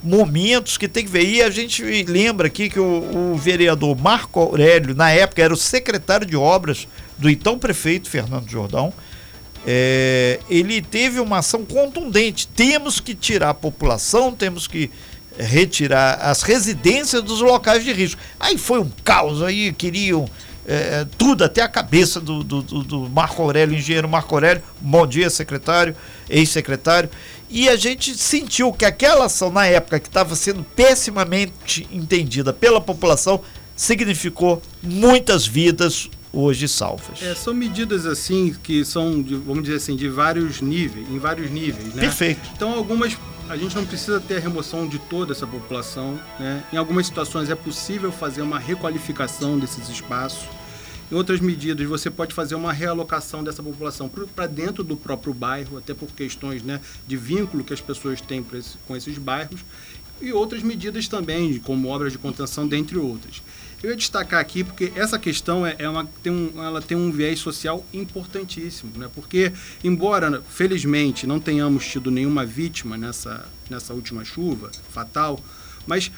momentos 0.03 0.77
que 0.77 0.89
tem 0.89 1.05
que 1.05 1.11
ver. 1.11 1.25
E 1.25 1.43
a 1.43 1.51
gente 1.51 1.83
lembra 2.05 2.47
aqui 2.47 2.69
que 2.69 2.81
o, 2.81 3.33
o 3.33 3.37
vereador 3.37 3.97
Marco 3.97 4.41
Aurélio, 4.41 4.95
na 4.95 5.11
época, 5.11 5.43
era 5.43 5.53
o 5.53 5.57
secretário 5.57 6.27
de 6.27 6.37
obras 6.37 6.87
do 7.17 7.29
então 7.29 7.59
prefeito 7.59 8.09
Fernando 8.09 8.49
Jordão 8.49 8.93
é, 9.67 10.41
ele 10.49 10.81
teve 10.81 11.21
uma 11.21 11.39
ação 11.39 11.63
contundente. 11.65 12.49
Temos 12.49 13.01
que 13.01 13.15
tirar 13.15 13.51
a 13.51 13.55
população, 13.55 14.33
temos 14.33 14.67
que 14.67 14.91
retirar 15.39 16.15
as 16.23 16.43
residências 16.43 17.23
dos 17.23 17.43
locais 17.43 17.85
de 17.85 17.93
risco. 17.93 18.21
Aí 18.41 18.57
foi 18.57 18.81
um 18.81 18.91
caos, 19.05 19.43
aí 19.43 19.73
queriam 19.73 20.29
é, 20.71 21.07
tudo, 21.17 21.45
até 21.45 21.63
a 21.63 21.69
cabeça 21.69 22.21
do, 22.21 22.45
do, 22.45 22.63
do, 22.63 23.09
Marco 23.09 23.41
Aurélio, 23.41 23.75
engenheiro 23.75 24.07
Marco 24.07 24.35
Aurélio. 24.35 24.63
Bom 24.79 25.07
dia, 25.07 25.31
secretário, 25.31 25.97
ex-secretário. 26.29 27.09
E 27.49 27.71
a 27.71 27.77
gente 27.77 28.15
sentiu 28.19 28.71
que 28.71 28.85
aquela 28.85 29.25
ação, 29.25 29.51
na 29.51 29.65
época, 29.65 29.99
que 29.99 30.09
estava 30.09 30.37
sendo 30.37 30.63
pessimamente 30.63 31.89
entendida 31.91 32.53
pela 32.53 32.83
população, 32.83 33.41
significou 33.75 34.61
muitas 34.83 35.47
vidas, 35.47 36.11
hoje 36.31 36.69
salvas. 36.69 37.23
É, 37.23 37.35
são 37.35 37.55
medidas 37.55 38.05
assim 38.05 38.55
que 38.63 38.85
são, 38.85 39.23
de, 39.23 39.37
vamos 39.37 39.63
dizer 39.63 39.77
assim, 39.77 39.97
de 39.97 40.07
vários 40.11 40.61
níveis, 40.61 41.09
em 41.09 41.19
vários 41.19 41.51
níveis, 41.51 41.95
né? 41.95 42.03
Perfeito. 42.03 42.43
Então 42.55 42.75
algumas 42.75 43.17
a 43.49 43.57
gente 43.57 43.75
não 43.75 43.87
precisa 43.87 44.21
ter 44.21 44.37
a 44.37 44.41
remoção 44.41 44.87
de 44.87 44.99
toda 44.99 45.33
essa 45.33 45.47
população, 45.47 46.21
né? 46.39 46.63
Em 46.73 46.77
algumas 46.77 47.07
situações 47.07 47.49
é 47.49 47.55
possível 47.55 48.13
fazer 48.13 48.43
uma 48.43 48.59
requalificação 48.59 49.59
desses 49.59 49.89
espaços. 49.89 50.47
Em 51.11 51.15
outras 51.15 51.41
medidas, 51.41 51.87
você 51.89 52.11
pode 52.11 52.35
fazer 52.35 52.55
uma 52.55 52.71
realocação 52.71 53.43
dessa 53.43 53.63
população 53.63 54.11
para 54.37 54.47
dentro 54.47 54.85
do 54.85 54.95
próprio 54.95 55.33
bairro, 55.33 55.79
até 55.79 55.95
por 55.95 56.09
questões 56.09 56.63
né, 56.63 56.79
de 57.07 57.17
vínculo 57.17 57.65
que 57.65 57.73
as 57.73 57.81
pessoas 57.81 58.21
têm 58.21 58.45
esse, 58.53 58.77
com 58.87 58.95
esses 58.95 59.17
bairros. 59.17 59.61
E 60.21 60.31
outras 60.33 60.63
medidas 60.63 61.09
também, 61.09 61.59
como 61.61 61.89
obras 61.89 62.13
de 62.13 62.19
contenção, 62.19 62.69
dentre 62.69 62.99
outras. 62.99 63.43
Eu 63.83 63.91
ia 63.91 63.97
destacar 63.97 64.41
aqui 64.41 64.65
porque 64.65 64.93
essa 64.97 65.19
questão 65.19 65.65
é, 65.65 65.77
é 65.79 65.89
uma, 65.89 66.05
tem 66.23 66.33
um, 66.33 66.53
ela 66.63 66.83
tem 66.83 66.97
um 66.97 67.13
viés 67.13 67.39
social 67.39 67.85
importantíssimo, 67.93 68.93
né? 68.97 69.09
porque, 69.15 69.53
embora, 69.85 70.43
felizmente, 70.49 71.27
não 71.27 71.39
tenhamos 71.39 71.87
tido 71.87 72.11
nenhuma 72.11 72.45
vítima 72.45 72.97
nessa, 72.97 73.47
nessa 73.71 73.95
última 73.95 74.25
chuva 74.25 74.71
fatal, 74.91 75.41
mas 75.87 76.11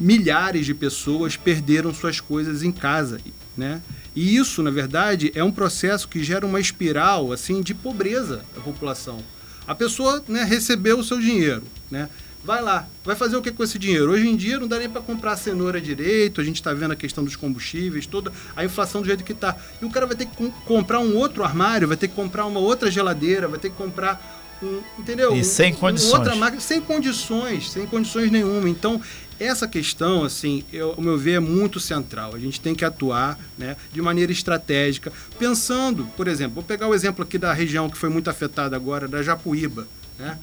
milhares 0.00 0.64
de 0.64 0.74
pessoas 0.74 1.36
perderam 1.36 1.92
suas 1.92 2.20
coisas 2.20 2.62
em 2.62 2.72
casa, 2.72 3.20
né? 3.56 3.82
E 4.14 4.36
isso, 4.36 4.62
na 4.62 4.70
verdade, 4.70 5.32
é 5.34 5.42
um 5.42 5.50
processo 5.50 6.08
que 6.08 6.22
gera 6.22 6.46
uma 6.46 6.60
espiral 6.60 7.32
assim 7.32 7.60
de 7.60 7.74
pobreza 7.74 8.44
da 8.54 8.60
população. 8.60 9.18
A 9.66 9.74
pessoa 9.74 10.22
né, 10.28 10.44
recebeu 10.44 10.98
o 10.98 11.04
seu 11.04 11.20
dinheiro, 11.20 11.64
né? 11.90 12.08
Vai 12.48 12.62
lá, 12.62 12.88
vai 13.04 13.14
fazer 13.14 13.36
o 13.36 13.42
que 13.42 13.52
com 13.52 13.62
esse 13.62 13.78
dinheiro? 13.78 14.10
Hoje 14.10 14.26
em 14.26 14.34
dia 14.34 14.58
não 14.58 14.66
dá 14.66 14.78
nem 14.78 14.88
para 14.88 15.02
comprar 15.02 15.36
cenoura 15.36 15.78
direito, 15.78 16.40
a 16.40 16.44
gente 16.44 16.56
está 16.56 16.72
vendo 16.72 16.92
a 16.92 16.96
questão 16.96 17.22
dos 17.22 17.36
combustíveis, 17.36 18.06
toda 18.06 18.32
a 18.56 18.64
inflação 18.64 19.02
do 19.02 19.06
jeito 19.06 19.22
que 19.22 19.32
está. 19.32 19.54
E 19.82 19.84
o 19.84 19.90
cara 19.90 20.06
vai 20.06 20.16
ter 20.16 20.24
que 20.24 20.50
comprar 20.64 20.98
um 20.98 21.14
outro 21.14 21.44
armário, 21.44 21.86
vai 21.86 21.98
ter 21.98 22.08
que 22.08 22.14
comprar 22.14 22.46
uma 22.46 22.58
outra 22.58 22.90
geladeira, 22.90 23.46
vai 23.48 23.58
ter 23.58 23.68
que 23.68 23.76
comprar 23.76 24.56
um, 24.62 24.80
entendeu? 24.98 25.36
E 25.36 25.44
sem 25.44 25.74
um, 25.74 25.76
condições. 25.76 26.14
outra 26.14 26.34
máquina, 26.36 26.58
sem 26.58 26.80
condições, 26.80 27.70
sem 27.70 27.86
condições 27.86 28.30
nenhuma. 28.30 28.66
Então, 28.66 28.98
essa 29.38 29.68
questão, 29.68 30.24
assim, 30.24 30.64
eu, 30.72 30.94
ao 30.96 31.02
meu 31.02 31.18
ver, 31.18 31.32
é 31.32 31.40
muito 31.40 31.78
central. 31.78 32.34
A 32.34 32.38
gente 32.38 32.62
tem 32.62 32.74
que 32.74 32.82
atuar 32.82 33.38
né, 33.58 33.76
de 33.92 34.00
maneira 34.00 34.32
estratégica, 34.32 35.12
pensando, 35.38 36.06
por 36.16 36.26
exemplo, 36.26 36.54
vou 36.54 36.64
pegar 36.64 36.88
o 36.88 36.94
exemplo 36.94 37.22
aqui 37.22 37.36
da 37.36 37.52
região 37.52 37.90
que 37.90 37.98
foi 37.98 38.08
muito 38.08 38.30
afetada 38.30 38.74
agora, 38.74 39.06
da 39.06 39.22
Japuíba. 39.22 39.86
Né? 40.18 40.38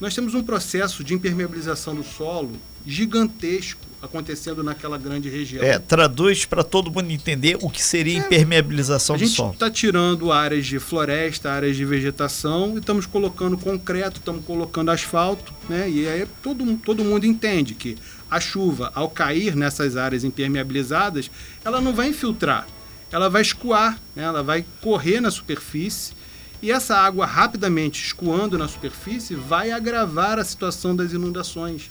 Nós 0.00 0.14
temos 0.14 0.34
um 0.34 0.42
processo 0.42 1.02
de 1.02 1.14
impermeabilização 1.14 1.94
do 1.94 2.04
solo 2.04 2.52
gigantesco 2.86 3.80
acontecendo 4.00 4.62
naquela 4.62 4.98
grande 4.98 5.28
região. 5.28 5.64
É, 5.64 5.78
traduz 5.78 6.44
para 6.44 6.62
todo 6.62 6.90
mundo 6.90 7.10
entender 7.10 7.56
o 7.62 7.70
que 7.70 7.82
seria 7.82 8.14
é, 8.14 8.18
impermeabilização 8.18 9.16
do 9.16 9.26
solo. 9.26 9.48
A 9.48 9.52
gente 9.52 9.54
está 9.56 9.70
tirando 9.70 10.30
áreas 10.30 10.66
de 10.66 10.78
floresta, 10.78 11.50
áreas 11.50 11.76
de 11.76 11.84
vegetação 11.84 12.74
e 12.74 12.78
estamos 12.78 13.06
colocando 13.06 13.56
concreto, 13.56 14.18
estamos 14.18 14.44
colocando 14.44 14.90
asfalto, 14.90 15.52
né? 15.68 15.88
E 15.88 16.06
aí 16.06 16.26
todo, 16.42 16.76
todo 16.76 17.02
mundo 17.02 17.26
entende 17.26 17.74
que 17.74 17.96
a 18.30 18.38
chuva, 18.38 18.92
ao 18.94 19.08
cair 19.08 19.56
nessas 19.56 19.96
áreas 19.96 20.24
impermeabilizadas, 20.24 21.30
ela 21.64 21.80
não 21.80 21.94
vai 21.94 22.08
infiltrar, 22.08 22.66
ela 23.10 23.30
vai 23.30 23.42
escoar, 23.42 23.98
né? 24.14 24.24
ela 24.24 24.42
vai 24.42 24.64
correr 24.80 25.20
na 25.20 25.30
superfície 25.30 26.12
e 26.62 26.70
essa 26.70 26.96
água 26.96 27.26
rapidamente 27.26 28.02
escoando 28.02 28.58
na 28.58 28.68
superfície 28.68 29.34
vai 29.34 29.70
agravar 29.70 30.38
a 30.38 30.44
situação 30.44 30.96
das 30.96 31.12
inundações. 31.12 31.90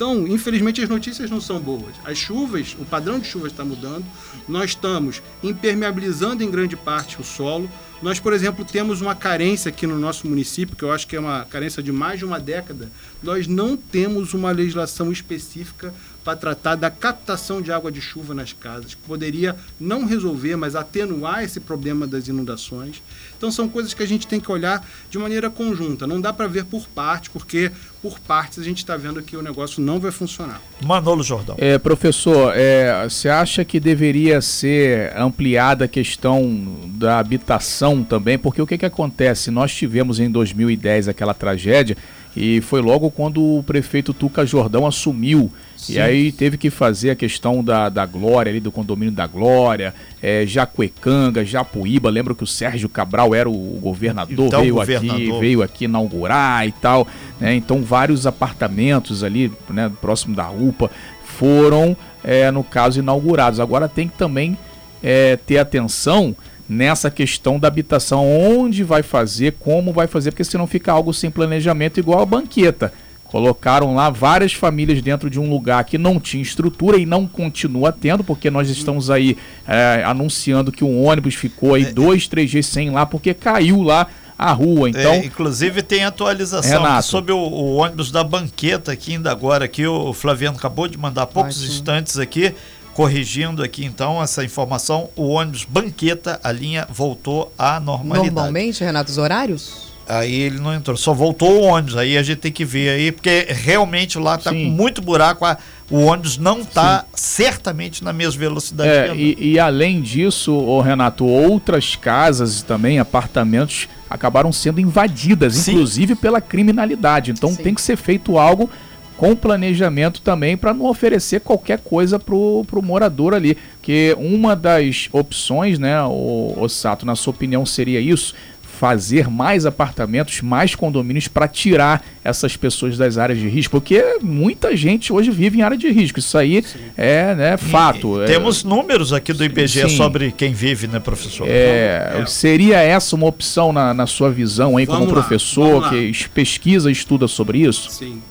Então, 0.00 0.26
infelizmente, 0.26 0.80
as 0.80 0.88
notícias 0.88 1.30
não 1.30 1.42
são 1.42 1.60
boas. 1.60 1.94
As 2.04 2.16
chuvas, 2.16 2.74
o 2.78 2.86
padrão 2.86 3.18
de 3.18 3.26
chuvas 3.26 3.52
está 3.52 3.62
mudando. 3.62 4.02
Nós 4.48 4.70
estamos 4.70 5.22
impermeabilizando 5.42 6.42
em 6.42 6.50
grande 6.50 6.74
parte 6.74 7.20
o 7.20 7.24
solo. 7.24 7.70
Nós, 8.00 8.18
por 8.18 8.32
exemplo, 8.32 8.64
temos 8.64 9.02
uma 9.02 9.14
carência 9.14 9.68
aqui 9.68 9.86
no 9.86 9.98
nosso 9.98 10.26
município, 10.26 10.74
que 10.74 10.82
eu 10.82 10.90
acho 10.90 11.06
que 11.06 11.16
é 11.16 11.20
uma 11.20 11.44
carência 11.44 11.82
de 11.82 11.92
mais 11.92 12.18
de 12.18 12.24
uma 12.24 12.40
década. 12.40 12.90
Nós 13.22 13.46
não 13.46 13.76
temos 13.76 14.32
uma 14.32 14.50
legislação 14.50 15.12
específica 15.12 15.92
para 16.24 16.36
tratar 16.36 16.74
da 16.74 16.90
captação 16.90 17.62
de 17.62 17.72
água 17.72 17.90
de 17.90 18.00
chuva 18.00 18.34
nas 18.34 18.52
casas, 18.52 18.94
que 18.94 19.02
poderia 19.02 19.56
não 19.78 20.04
resolver, 20.04 20.56
mas 20.56 20.74
atenuar 20.76 21.42
esse 21.42 21.60
problema 21.60 22.06
das 22.06 22.28
inundações. 22.28 23.02
Então 23.36 23.50
são 23.50 23.68
coisas 23.68 23.94
que 23.94 24.02
a 24.02 24.06
gente 24.06 24.26
tem 24.26 24.38
que 24.38 24.52
olhar 24.52 24.86
de 25.08 25.18
maneira 25.18 25.48
conjunta. 25.48 26.06
Não 26.06 26.20
dá 26.20 26.32
para 26.32 26.46
ver 26.46 26.64
por 26.66 26.86
parte, 26.88 27.30
porque 27.30 27.70
por 28.02 28.18
partes 28.18 28.58
a 28.58 28.62
gente 28.62 28.78
está 28.78 28.96
vendo 28.96 29.22
que 29.22 29.36
o 29.36 29.42
negócio 29.42 29.82
não 29.82 29.98
vai 29.98 30.10
funcionar. 30.10 30.60
Manolo 30.82 31.22
Jordão. 31.22 31.56
É, 31.58 31.78
professor, 31.78 32.52
é, 32.54 33.08
você 33.08 33.28
acha 33.28 33.64
que 33.64 33.80
deveria 33.80 34.40
ser 34.40 35.16
ampliada 35.16 35.86
a 35.86 35.88
questão 35.88 36.76
da 36.94 37.18
habitação 37.18 38.04
também? 38.04 38.38
Porque 38.38 38.60
o 38.60 38.66
que, 38.66 38.76
que 38.78 38.86
acontece? 38.86 39.50
Nós 39.50 39.74
tivemos 39.74 40.20
em 40.20 40.30
2010 40.30 41.08
aquela 41.08 41.32
tragédia 41.32 41.96
e 42.36 42.60
foi 42.60 42.80
logo 42.80 43.10
quando 43.10 43.42
o 43.42 43.62
prefeito 43.62 44.14
Tuca 44.14 44.46
Jordão 44.46 44.86
assumiu. 44.86 45.50
Sim. 45.80 45.94
E 45.94 45.98
aí 45.98 46.30
teve 46.30 46.58
que 46.58 46.68
fazer 46.68 47.10
a 47.10 47.16
questão 47.16 47.64
da, 47.64 47.88
da 47.88 48.04
Glória, 48.04 48.50
ali 48.50 48.60
do 48.60 48.70
condomínio 48.70 49.14
da 49.14 49.26
Glória, 49.26 49.94
é, 50.22 50.44
Jacuecanga, 50.46 51.42
Japuíba. 51.42 52.10
Lembro 52.10 52.34
que 52.34 52.44
o 52.44 52.46
Sérgio 52.46 52.86
Cabral 52.86 53.34
era 53.34 53.48
o 53.48 53.78
governador, 53.80 54.46
então, 54.46 54.60
veio 54.60 54.74
governador. 54.74 55.16
aqui, 55.16 55.40
veio 55.40 55.62
aqui 55.62 55.84
inaugurar 55.86 56.68
e 56.68 56.72
tal. 56.72 57.08
Né? 57.40 57.54
Então 57.54 57.82
vários 57.82 58.26
apartamentos 58.26 59.24
ali, 59.24 59.50
né, 59.70 59.90
próximo 60.02 60.36
da 60.36 60.50
UPA, 60.50 60.90
foram, 61.24 61.96
é, 62.22 62.50
no 62.50 62.62
caso, 62.62 63.00
inaugurados. 63.00 63.58
Agora 63.58 63.88
tem 63.88 64.06
que 64.06 64.18
também 64.18 64.58
é, 65.02 65.36
ter 65.36 65.56
atenção 65.56 66.36
nessa 66.68 67.10
questão 67.10 67.58
da 67.58 67.68
habitação, 67.68 68.28
onde 68.28 68.84
vai 68.84 69.02
fazer, 69.02 69.54
como 69.58 69.94
vai 69.94 70.06
fazer, 70.06 70.30
porque 70.30 70.44
senão 70.44 70.66
fica 70.66 70.92
algo 70.92 71.14
sem 71.14 71.30
planejamento 71.30 71.98
igual 71.98 72.20
a 72.20 72.26
banqueta. 72.26 72.92
Colocaram 73.30 73.94
lá 73.94 74.10
várias 74.10 74.52
famílias 74.52 75.00
dentro 75.00 75.30
de 75.30 75.38
um 75.38 75.48
lugar 75.48 75.84
que 75.84 75.96
não 75.96 76.18
tinha 76.18 76.42
estrutura 76.42 76.96
e 76.96 77.06
não 77.06 77.28
continua 77.28 77.92
tendo, 77.92 78.24
porque 78.24 78.50
nós 78.50 78.68
estamos 78.68 79.08
aí 79.08 79.36
é, 79.68 80.02
anunciando 80.04 80.72
que 80.72 80.82
um 80.82 81.04
ônibus 81.04 81.36
ficou 81.36 81.74
aí 81.74 81.84
é, 81.84 81.92
dois, 81.92 82.26
três 82.26 82.50
dias 82.50 82.66
sem 82.66 82.90
lá, 82.90 83.06
porque 83.06 83.32
caiu 83.32 83.82
lá 83.82 84.08
a 84.36 84.50
rua. 84.50 84.88
É, 84.88 84.90
então, 84.90 85.12
é, 85.12 85.24
inclusive 85.24 85.80
tem 85.80 86.04
atualização 86.04 87.02
sobre 87.02 87.30
o, 87.30 87.38
o, 87.38 87.76
ônibus 87.76 88.10
da 88.10 88.24
banqueta 88.24 88.90
aqui 88.90 89.12
ainda 89.12 89.30
agora, 89.30 89.68
que 89.68 89.86
o 89.86 90.12
Flaviano 90.12 90.58
acabou 90.58 90.88
de 90.88 90.98
mandar 90.98 91.22
há 91.22 91.26
poucos 91.26 91.62
instantes 91.62 92.18
aqui 92.18 92.52
corrigindo 92.92 93.62
aqui 93.62 93.84
então 93.84 94.20
essa 94.20 94.44
informação, 94.44 95.08
o 95.14 95.28
ônibus 95.28 95.64
Banqueta, 95.64 96.40
a 96.42 96.50
linha 96.50 96.84
voltou 96.90 97.52
à 97.56 97.78
normalidade. 97.78 98.34
Normalmente, 98.34 98.82
Renato, 98.82 99.08
os 99.08 99.18
horários? 99.18 99.89
Aí 100.10 100.34
ele 100.34 100.58
não 100.58 100.74
entrou, 100.74 100.96
só 100.96 101.14
voltou 101.14 101.60
o 101.60 101.62
ônibus. 101.62 101.96
Aí 101.96 102.18
a 102.18 102.22
gente 102.22 102.38
tem 102.38 102.50
que 102.50 102.64
ver 102.64 102.88
aí, 102.90 103.12
porque 103.12 103.46
realmente 103.48 104.18
lá 104.18 104.34
está 104.34 104.50
com 104.50 104.56
muito 104.56 105.00
buraco. 105.00 105.44
A, 105.44 105.56
o 105.88 106.00
ônibus 106.00 106.36
não 106.36 106.60
está 106.60 107.04
certamente 107.14 108.02
na 108.02 108.12
mesma 108.12 108.40
velocidade. 108.40 108.90
É, 108.90 109.14
e, 109.14 109.52
e, 109.52 109.58
além 109.58 110.00
disso, 110.00 110.52
oh, 110.52 110.80
Renato, 110.80 111.24
outras 111.24 111.94
casas 111.94 112.60
também, 112.60 112.98
apartamentos, 112.98 113.88
acabaram 114.08 114.52
sendo 114.52 114.80
invadidas, 114.80 115.54
Sim. 115.54 115.72
inclusive 115.72 116.16
pela 116.16 116.40
criminalidade. 116.40 117.30
Então 117.30 117.50
Sim. 117.50 117.62
tem 117.62 117.74
que 117.74 117.80
ser 117.80 117.96
feito 117.96 118.36
algo 118.36 118.68
com 119.16 119.36
planejamento 119.36 120.22
também 120.22 120.56
para 120.56 120.72
não 120.72 120.86
oferecer 120.86 121.40
qualquer 121.40 121.78
coisa 121.78 122.18
pro, 122.18 122.64
pro 122.66 122.82
morador 122.82 123.32
ali. 123.32 123.56
Que 123.80 124.16
uma 124.18 124.56
das 124.56 125.08
opções, 125.12 125.78
né, 125.78 126.02
o, 126.02 126.56
o 126.56 126.68
Sato, 126.68 127.06
na 127.06 127.14
sua 127.14 127.32
opinião, 127.32 127.64
seria 127.64 128.00
isso? 128.00 128.34
Fazer 128.80 129.28
mais 129.28 129.66
apartamentos, 129.66 130.40
mais 130.40 130.74
condomínios 130.74 131.28
para 131.28 131.46
tirar 131.46 132.02
essas 132.24 132.56
pessoas 132.56 132.96
das 132.96 133.18
áreas 133.18 133.38
de 133.38 133.46
risco, 133.46 133.78
porque 133.78 134.16
muita 134.22 134.74
gente 134.74 135.12
hoje 135.12 135.30
vive 135.30 135.58
em 135.58 135.62
área 135.62 135.76
de 135.76 135.90
risco. 135.90 136.18
Isso 136.18 136.38
aí 136.38 136.62
Sim. 136.62 136.78
é 136.96 137.34
né, 137.34 137.56
fato. 137.58 138.22
E, 138.22 138.24
é... 138.24 138.26
Temos 138.26 138.64
números 138.64 139.12
aqui 139.12 139.34
do 139.34 139.44
IBGE 139.44 139.82
Sim. 139.82 139.96
sobre 139.98 140.32
quem 140.32 140.54
vive, 140.54 140.86
né, 140.86 140.98
professor? 140.98 141.46
É, 141.46 142.20
é. 142.22 142.26
Seria 142.26 142.78
essa 142.78 143.14
uma 143.14 143.26
opção 143.26 143.70
na, 143.70 143.92
na 143.92 144.06
sua 144.06 144.30
visão 144.30 144.78
aí 144.78 144.86
vamos 144.86 145.00
como 145.00 145.14
lá, 145.14 145.20
professor 145.20 145.90
que 145.90 146.26
pesquisa 146.30 146.88
e 146.88 146.92
estuda 146.92 147.28
sobre 147.28 147.58
isso? 147.58 147.90
Sim. 147.90 148.22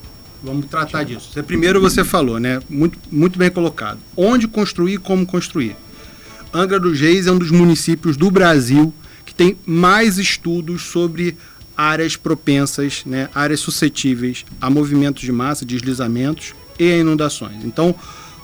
Vamos 0.42 0.66
tratar 0.66 1.04
disso. 1.04 1.30
Primeiro 1.44 1.80
você 1.80 2.04
falou, 2.04 2.40
né? 2.40 2.60
Muito, 2.68 2.98
muito 3.12 3.38
bem 3.38 3.52
colocado. 3.52 4.00
Onde 4.18 4.48
construir 4.48 4.94
e 4.94 4.98
como 4.98 5.28
construir. 5.28 5.76
Angra 6.52 6.80
dos 6.80 7.00
Reis 7.00 7.28
é 7.28 7.32
um 7.32 7.38
dos 7.38 7.52
municípios 7.52 8.18
do 8.18 8.32
Brasil 8.32 8.92
que 9.30 9.36
tem 9.36 9.56
mais 9.64 10.18
estudos 10.18 10.82
sobre 10.82 11.38
áreas 11.78 12.16
propensas, 12.16 13.04
né, 13.06 13.30
áreas 13.34 13.60
suscetíveis 13.60 14.44
a 14.60 14.72
movimentos 14.72 15.22
de 15.22 15.32
massa, 15.32 15.64
deslizamentos 15.64 16.56
e 16.80 16.92
a 16.92 16.98
inundações. 16.98 17.64
Então, 17.64 17.94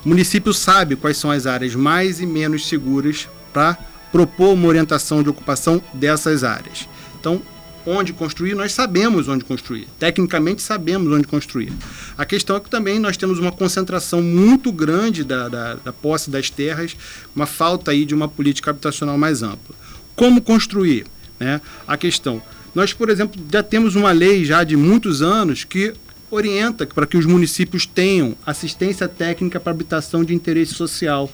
o 0.06 0.08
município 0.08 0.54
sabe 0.54 0.96
quais 0.96 1.18
são 1.18 1.32
as 1.32 1.48
áreas 1.48 1.74
mais 1.74 2.20
e 2.22 2.26
menos 2.28 2.68
seguras 2.70 3.28
para 3.52 3.76
propor 4.12 4.54
uma 4.54 4.68
orientação 4.68 5.24
de 5.24 5.30
ocupação 5.30 5.82
dessas 5.92 6.44
áreas. 6.44 6.88
Então, 7.20 7.42
onde 7.84 8.14
construir, 8.14 8.54
nós 8.54 8.72
sabemos 8.72 9.28
onde 9.28 9.44
construir. 9.44 9.88
Tecnicamente 9.98 10.62
sabemos 10.62 11.12
onde 11.12 11.26
construir. 11.26 11.74
A 12.16 12.26
questão 12.26 12.56
é 12.56 12.60
que 12.60 12.70
também 12.70 13.00
nós 13.00 13.18
temos 13.18 13.40
uma 13.40 13.52
concentração 13.52 14.22
muito 14.22 14.72
grande 14.72 15.24
da, 15.24 15.50
da, 15.50 15.74
da 15.76 15.92
posse 15.92 16.30
das 16.30 16.52
terras, 16.52 16.96
uma 17.36 17.48
falta 17.48 17.90
aí 17.90 18.06
de 18.06 18.14
uma 18.14 18.28
política 18.28 18.70
habitacional 18.70 19.18
mais 19.18 19.42
ampla. 19.42 19.76
Como 20.16 20.42
construir? 20.42 21.06
Né? 21.40 21.60
A 21.88 21.98
questão. 21.98 22.42
Nós, 22.74 22.94
por 22.94 23.10
exemplo, 23.10 23.42
já 23.52 23.64
temos 23.64 23.96
uma 23.96 24.12
lei 24.12 24.44
já 24.44 24.64
de 24.64 24.76
muitos 24.76 25.22
anos 25.22 25.64
que 25.64 25.94
orienta 26.30 26.86
para 26.86 27.06
que 27.06 27.18
os 27.18 27.26
municípios 27.26 27.86
tenham 27.86 28.36
assistência 28.46 29.08
técnica 29.08 29.60
para 29.60 29.72
habitação 29.72 30.24
de 30.24 30.34
interesse 30.34 30.74
social. 30.74 31.32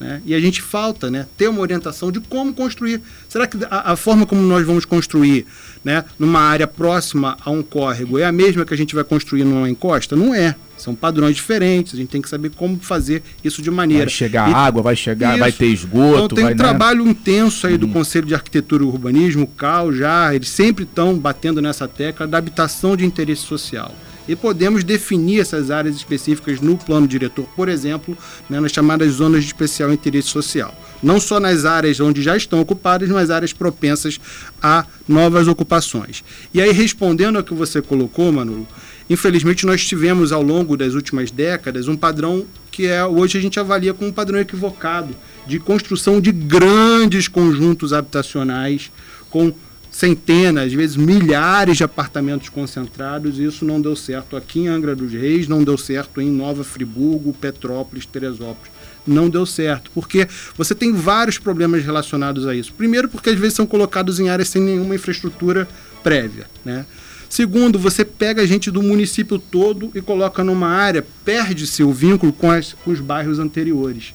Né? 0.00 0.22
E 0.24 0.34
a 0.34 0.40
gente 0.40 0.62
falta 0.62 1.10
né, 1.10 1.26
ter 1.36 1.46
uma 1.46 1.60
orientação 1.60 2.10
de 2.10 2.20
como 2.20 2.54
construir. 2.54 3.02
Será 3.28 3.46
que 3.46 3.58
a, 3.70 3.92
a, 3.92 3.96
forma 3.96 4.24
como 4.24 4.40
nós 4.40 4.66
vamos 4.66 4.86
construir 4.86 5.46
né, 5.84 6.02
numa 6.18 6.40
área 6.40 6.66
próxima 6.66 7.36
a 7.44 7.50
um 7.50 7.62
córrego 7.62 8.18
é 8.18 8.24
a 8.24 8.32
mesma 8.32 8.64
que 8.64 8.72
a 8.72 8.76
gente 8.76 8.94
vai 8.94 9.04
construir 9.04 9.44
numa 9.44 9.68
encosta? 9.68 10.16
Não 10.16 10.34
é. 10.34 10.56
São 10.78 10.94
padrões 10.94 11.36
diferentes, 11.36 11.92
a 11.92 11.96
gente 11.98 12.08
tem 12.08 12.22
que 12.22 12.28
saber 12.30 12.50
como 12.56 12.78
fazer 12.80 13.22
isso 13.44 13.60
de 13.60 13.70
maneira. 13.70 14.04
Vai 14.04 14.10
chegar 14.10 14.50
e, 14.50 14.54
água, 14.54 14.82
vai 14.82 14.96
chegar, 14.96 15.32
isso. 15.32 15.40
vai 15.40 15.52
ter 15.52 15.66
esgoto. 15.66 16.24
Então 16.24 16.28
tem 16.28 16.44
vai, 16.44 16.54
um 16.54 16.56
né? 16.56 16.62
trabalho 16.62 17.06
intenso 17.06 17.66
aí 17.66 17.76
do 17.76 17.84
hum. 17.84 17.92
Conselho 17.92 18.26
de 18.26 18.34
Arquitetura 18.34 18.82
e 18.82 18.86
Urbanismo, 18.86 19.44
o 19.44 19.46
CAL, 19.46 19.92
já, 19.92 20.34
eles 20.34 20.48
sempre 20.48 20.84
estão 20.84 21.18
batendo 21.18 21.60
nessa 21.60 21.86
tecla 21.86 22.26
da 22.26 22.38
habitação 22.38 22.96
de 22.96 23.04
interesse 23.04 23.42
social 23.42 23.94
e 24.30 24.36
podemos 24.36 24.84
definir 24.84 25.40
essas 25.40 25.72
áreas 25.72 25.96
específicas 25.96 26.60
no 26.60 26.76
plano 26.76 27.08
diretor, 27.08 27.46
por 27.56 27.68
exemplo, 27.68 28.16
né, 28.48 28.60
nas 28.60 28.70
chamadas 28.70 29.14
zonas 29.14 29.42
de 29.42 29.48
especial 29.48 29.92
interesse 29.92 30.28
social. 30.28 30.72
Não 31.02 31.18
só 31.18 31.40
nas 31.40 31.64
áreas 31.64 31.98
onde 31.98 32.22
já 32.22 32.36
estão 32.36 32.60
ocupadas, 32.60 33.08
mas 33.08 33.28
áreas 33.28 33.52
propensas 33.52 34.20
a 34.62 34.86
novas 35.08 35.48
ocupações. 35.48 36.22
E 36.54 36.62
aí, 36.62 36.70
respondendo 36.70 37.38
ao 37.38 37.42
que 37.42 37.52
você 37.52 37.82
colocou, 37.82 38.30
Manolo, 38.30 38.68
infelizmente 39.08 39.66
nós 39.66 39.84
tivemos 39.84 40.30
ao 40.30 40.42
longo 40.42 40.76
das 40.76 40.94
últimas 40.94 41.32
décadas 41.32 41.88
um 41.88 41.96
padrão 41.96 42.46
que 42.70 42.86
é 42.86 43.04
hoje 43.04 43.36
a 43.36 43.40
gente 43.40 43.58
avalia 43.58 43.92
como 43.92 44.10
um 44.10 44.12
padrão 44.12 44.38
equivocado 44.38 45.12
de 45.44 45.58
construção 45.58 46.20
de 46.20 46.30
grandes 46.30 47.26
conjuntos 47.26 47.92
habitacionais 47.92 48.92
com 49.28 49.52
centenas, 49.90 50.66
às 50.66 50.72
vezes 50.72 50.96
milhares 50.96 51.76
de 51.76 51.84
apartamentos 51.84 52.48
concentrados, 52.48 53.38
e 53.38 53.44
isso 53.44 53.64
não 53.64 53.80
deu 53.80 53.96
certo 53.96 54.36
aqui 54.36 54.60
em 54.60 54.68
Angra 54.68 54.94
dos 54.94 55.12
Reis, 55.12 55.48
não 55.48 55.64
deu 55.64 55.76
certo 55.76 56.20
em 56.20 56.30
Nova 56.30 56.62
Friburgo, 56.62 57.32
Petrópolis, 57.32 58.06
Teresópolis. 58.06 58.70
Não 59.06 59.28
deu 59.28 59.44
certo, 59.46 59.90
porque 59.92 60.28
você 60.56 60.74
tem 60.74 60.92
vários 60.92 61.38
problemas 61.38 61.82
relacionados 61.82 62.46
a 62.46 62.54
isso. 62.54 62.72
Primeiro, 62.72 63.08
porque 63.08 63.30
às 63.30 63.38
vezes 63.38 63.54
são 63.54 63.66
colocados 63.66 64.20
em 64.20 64.28
áreas 64.28 64.48
sem 64.48 64.62
nenhuma 64.62 64.94
infraestrutura 64.94 65.66
prévia. 66.02 66.46
Né? 66.64 66.84
Segundo, 67.28 67.78
você 67.78 68.04
pega 68.04 68.42
a 68.42 68.46
gente 68.46 68.70
do 68.70 68.82
município 68.82 69.38
todo 69.38 69.90
e 69.94 70.02
coloca 70.02 70.44
numa 70.44 70.68
área, 70.68 71.04
perde-se 71.24 71.82
o 71.82 71.92
vínculo 71.92 72.32
com, 72.32 72.50
as, 72.50 72.74
com 72.84 72.90
os 72.90 73.00
bairros 73.00 73.38
anteriores. 73.38 74.12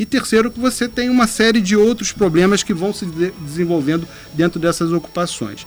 E 0.00 0.06
terceiro, 0.06 0.50
que 0.50 0.58
você 0.58 0.88
tem 0.88 1.10
uma 1.10 1.26
série 1.26 1.60
de 1.60 1.76
outros 1.76 2.10
problemas 2.10 2.62
que 2.62 2.72
vão 2.72 2.90
se 2.90 3.04
de 3.04 3.32
desenvolvendo 3.38 4.08
dentro 4.32 4.58
dessas 4.58 4.90
ocupações. 4.92 5.66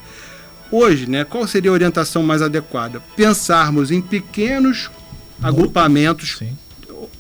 Hoje, 0.72 1.08
né, 1.08 1.24
qual 1.24 1.46
seria 1.46 1.70
a 1.70 1.74
orientação 1.76 2.24
mais 2.24 2.42
adequada? 2.42 3.00
Pensarmos 3.16 3.92
em 3.92 4.02
pequenos 4.02 4.90
agrupamentos, 5.40 6.38
Sim. 6.40 6.58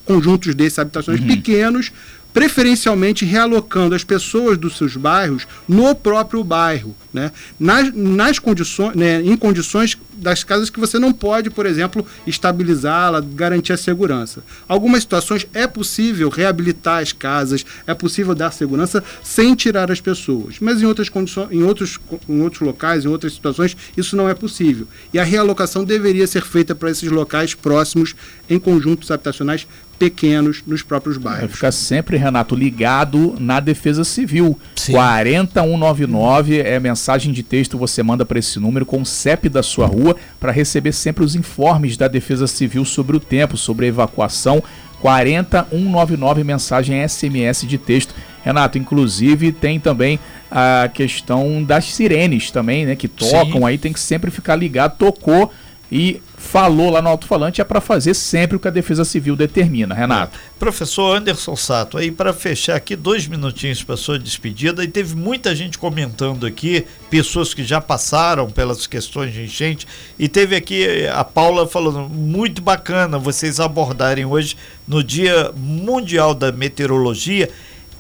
conjuntos 0.04 0.56
desses 0.56 0.80
habitações 0.80 1.20
uhum. 1.20 1.28
pequenos, 1.28 1.92
preferencialmente 2.34 3.26
realocando 3.26 3.94
as 3.94 4.04
pessoas 4.04 4.58
dos 4.58 4.76
seus 4.76 4.98
bairros 4.98 5.46
no 5.68 5.94
próprio 5.94 6.44
bairro, 6.44 6.96
né? 7.14 7.32
nas, 7.60 7.94
nas 7.94 8.40
condições, 8.40 8.96
né, 8.96 9.22
em 9.22 9.38
condições 9.38 9.96
das 10.24 10.44
casas 10.44 10.70
que 10.70 10.80
você 10.80 10.98
não 10.98 11.14
pode, 11.14 11.50
por 11.50 11.66
exemplo, 11.66 12.06
estabilizá-la, 12.26 13.22
garantir 13.22 13.74
a 13.74 13.78
segurança. 13.78 14.44
Algumas 14.68 15.04
situações 15.04 15.46
é 15.54 15.68
possível 15.68 16.30
reabilitar 16.30 17.02
as 17.02 17.12
casas, 17.12 17.66
é 17.86 17.94
possível 17.94 18.34
dar 18.34 18.52
segurança 18.52 19.04
sem 19.22 19.54
tirar 19.54 19.92
as 19.92 20.02
pessoas, 20.02 20.56
mas 20.60 20.82
em 20.82 20.86
outras 20.86 21.10
condições, 21.10 21.52
em 21.52 21.62
outros, 21.62 22.00
em 22.28 22.42
outros 22.42 22.62
locais, 22.62 23.06
em 23.06 23.10
outras 23.10 23.34
situações, 23.34 23.76
isso 23.96 24.16
não 24.16 24.28
é 24.28 24.34
possível. 24.34 24.88
E 25.14 25.20
a 25.20 25.24
realocação 25.24 25.84
deveria 25.84 26.26
ser 26.26 26.44
feita 26.44 26.74
para 26.74 26.90
esses 26.90 27.12
locais 27.12 27.54
próximos 27.54 28.16
em 28.50 28.58
conjuntos 28.58 29.12
habitacionais 29.12 29.68
pequenos 29.98 30.64
nos 30.66 30.82
próprios 30.82 31.18
bairros. 31.18 31.52
Fica 31.52 31.72
sempre, 31.72 32.18
Renato, 32.18 32.56
ligado 32.56 33.36
na 33.40 33.60
Defesa 33.60 34.04
Civil. 34.04 34.60
Sim. 34.76 34.94
40199 34.94 36.60
é 36.60 36.80
mensagem 36.80 37.32
de 37.32 37.44
texto 37.44 37.78
você 37.78 38.04
manda 38.04 38.26
para 38.26 38.40
esse 38.40 38.60
número 38.60 38.86
com 38.86 39.02
o 39.02 39.06
CEP 39.06 39.50
da 39.50 39.64
sua 39.64 39.86
rua 39.86 40.16
para 40.40 40.52
receber 40.52 40.92
sempre 40.92 41.24
os 41.24 41.36
informes 41.36 41.96
da 41.98 42.08
Defesa 42.08 42.48
Civil 42.48 42.86
sobre 42.86 43.16
o 43.16 43.20
tempo, 43.20 43.58
sobre 43.58 43.86
a 43.86 43.90
evacuação. 43.90 44.64
40199 45.02 46.44
mensagem 46.46 47.06
SMS 47.08 47.68
de 47.68 47.78
texto. 47.78 48.16
Renato, 48.42 48.78
inclusive 48.78 49.52
tem 49.52 49.80
também 49.80 50.18
a 50.50 50.90
questão 50.94 51.62
das 51.64 51.94
sirenes 51.94 52.52
também, 52.52 52.86
né, 52.86 52.96
que 52.96 53.08
tocam 53.08 53.60
Sim. 53.60 53.66
aí, 53.66 53.78
tem 53.78 53.92
que 53.92 54.00
sempre 54.00 54.32
ficar 54.32 54.56
ligado. 54.56 54.98
Tocou 54.98 55.52
e 55.96 56.20
falou 56.36 56.90
lá 56.90 57.04
no 57.04 57.10
alto-falante 57.10 57.62
é 57.62 57.64
para 57.64 57.80
fazer 57.80 58.16
sempre 58.16 58.58
o 58.58 58.60
que 58.60 58.68
a 58.68 58.72
Defesa 58.72 59.06
Civil 59.06 59.36
determina, 59.36 59.94
Renato. 59.94 60.36
É. 60.36 60.58
Professor 60.58 61.16
Anderson 61.16 61.56
Sato, 61.56 62.00
aí 62.00 62.12
para 62.12 62.34
fechar 62.34 62.76
aqui 62.76 62.96
dois 62.96 63.28
minutinhos 63.28 63.84
para 63.84 63.96
sua 63.96 64.18
despedida 64.18 64.84
e 64.84 64.88
teve 64.88 65.16
muita 65.16 65.56
gente 65.56 65.78
comentando 65.78 66.48
aqui, 66.48 66.84
pessoas 67.12 67.54
que 67.54 67.64
já 67.64 67.80
passaram 67.80 68.50
pelas 68.50 68.88
questões 68.88 69.32
de 69.32 69.44
enchente 69.44 69.88
e 70.18 70.28
teve 70.28 70.56
aqui 70.56 71.06
a 71.14 71.24
Paula 71.24 71.68
falando 71.68 72.10
muito 72.10 72.60
bacana 72.60 73.20
vocês 73.20 73.60
abordarem 73.60 74.26
hoje 74.26 74.58
no 74.88 75.04
Dia 75.04 75.52
Mundial 75.56 76.34
da 76.34 76.52
Meteorologia 76.52 77.52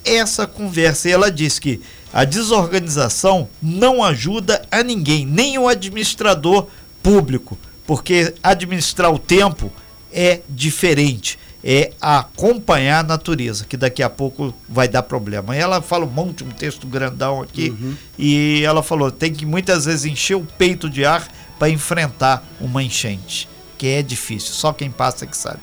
essa 0.04 0.48
conversa 0.48 1.08
e 1.08 1.12
ela 1.12 1.30
disse 1.30 1.62
que 1.62 1.80
a 2.12 2.24
desorganização 2.24 3.48
não 3.62 4.04
ajuda 4.04 4.64
a 4.72 4.82
ninguém, 4.82 5.28
nem 5.28 5.60
o 5.60 5.68
administrador 5.68 6.66
público 7.04 7.56
porque 7.86 8.34
administrar 8.42 9.12
o 9.12 9.20
tempo 9.20 9.72
é 10.12 10.42
diferente. 10.48 11.40
É 11.66 11.94
acompanhar 12.02 13.00
a 13.00 13.04
natureza, 13.04 13.64
que 13.64 13.78
daqui 13.78 14.04
a 14.04 14.10
pouco 14.10 14.54
vai 14.68 14.86
dar 14.86 15.02
problema. 15.02 15.56
E 15.56 15.60
ela 15.60 15.82
fala 15.82 16.06
um 16.06 16.10
monte, 16.10 16.44
um 16.44 16.50
texto 16.50 16.86
grandão 16.86 17.42
aqui, 17.42 17.70
uhum. 17.70 17.96
e 18.20 18.62
ela 18.66 18.84
falou: 18.84 19.10
tem 19.10 19.34
que 19.34 19.46
muitas 19.46 19.86
vezes 19.86 20.04
encher 20.04 20.36
o 20.36 20.46
peito 20.58 20.90
de 20.90 21.06
ar 21.06 21.26
para 21.58 21.70
enfrentar 21.70 22.46
uma 22.60 22.84
enchente, 22.84 23.48
que 23.78 23.88
é 23.88 24.02
difícil, 24.02 24.52
só 24.52 24.74
quem 24.74 24.92
passa 24.92 25.26
que 25.26 25.38
sabe. 25.38 25.62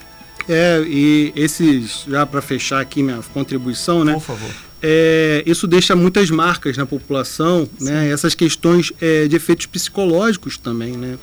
É, 0.49 0.83
e 0.87 1.33
esses, 1.37 2.05
já 2.09 2.25
para 2.25 2.41
fechar 2.41 2.81
aqui 2.81 3.03
minha 3.03 3.21
contribuição, 3.35 4.03
né? 4.03 4.15
Por 4.15 4.23
favor. 4.23 4.51
É, 4.83 5.43
isso 5.47 5.67
deixa 5.67 5.95
muitas 5.95 6.31
marcas 6.31 6.77
na 6.77 6.87
população, 6.87 7.61
né? 7.61 7.69
Sim. 7.79 7.85
né? 7.85 8.11
Essas 8.11 8.35
questões 8.35 8.93
é, 9.01 9.29
de 9.29 9.37
efeitos 9.37 9.67
psicológicos 9.67 10.57
também, 10.57 10.97
né? 10.97 11.19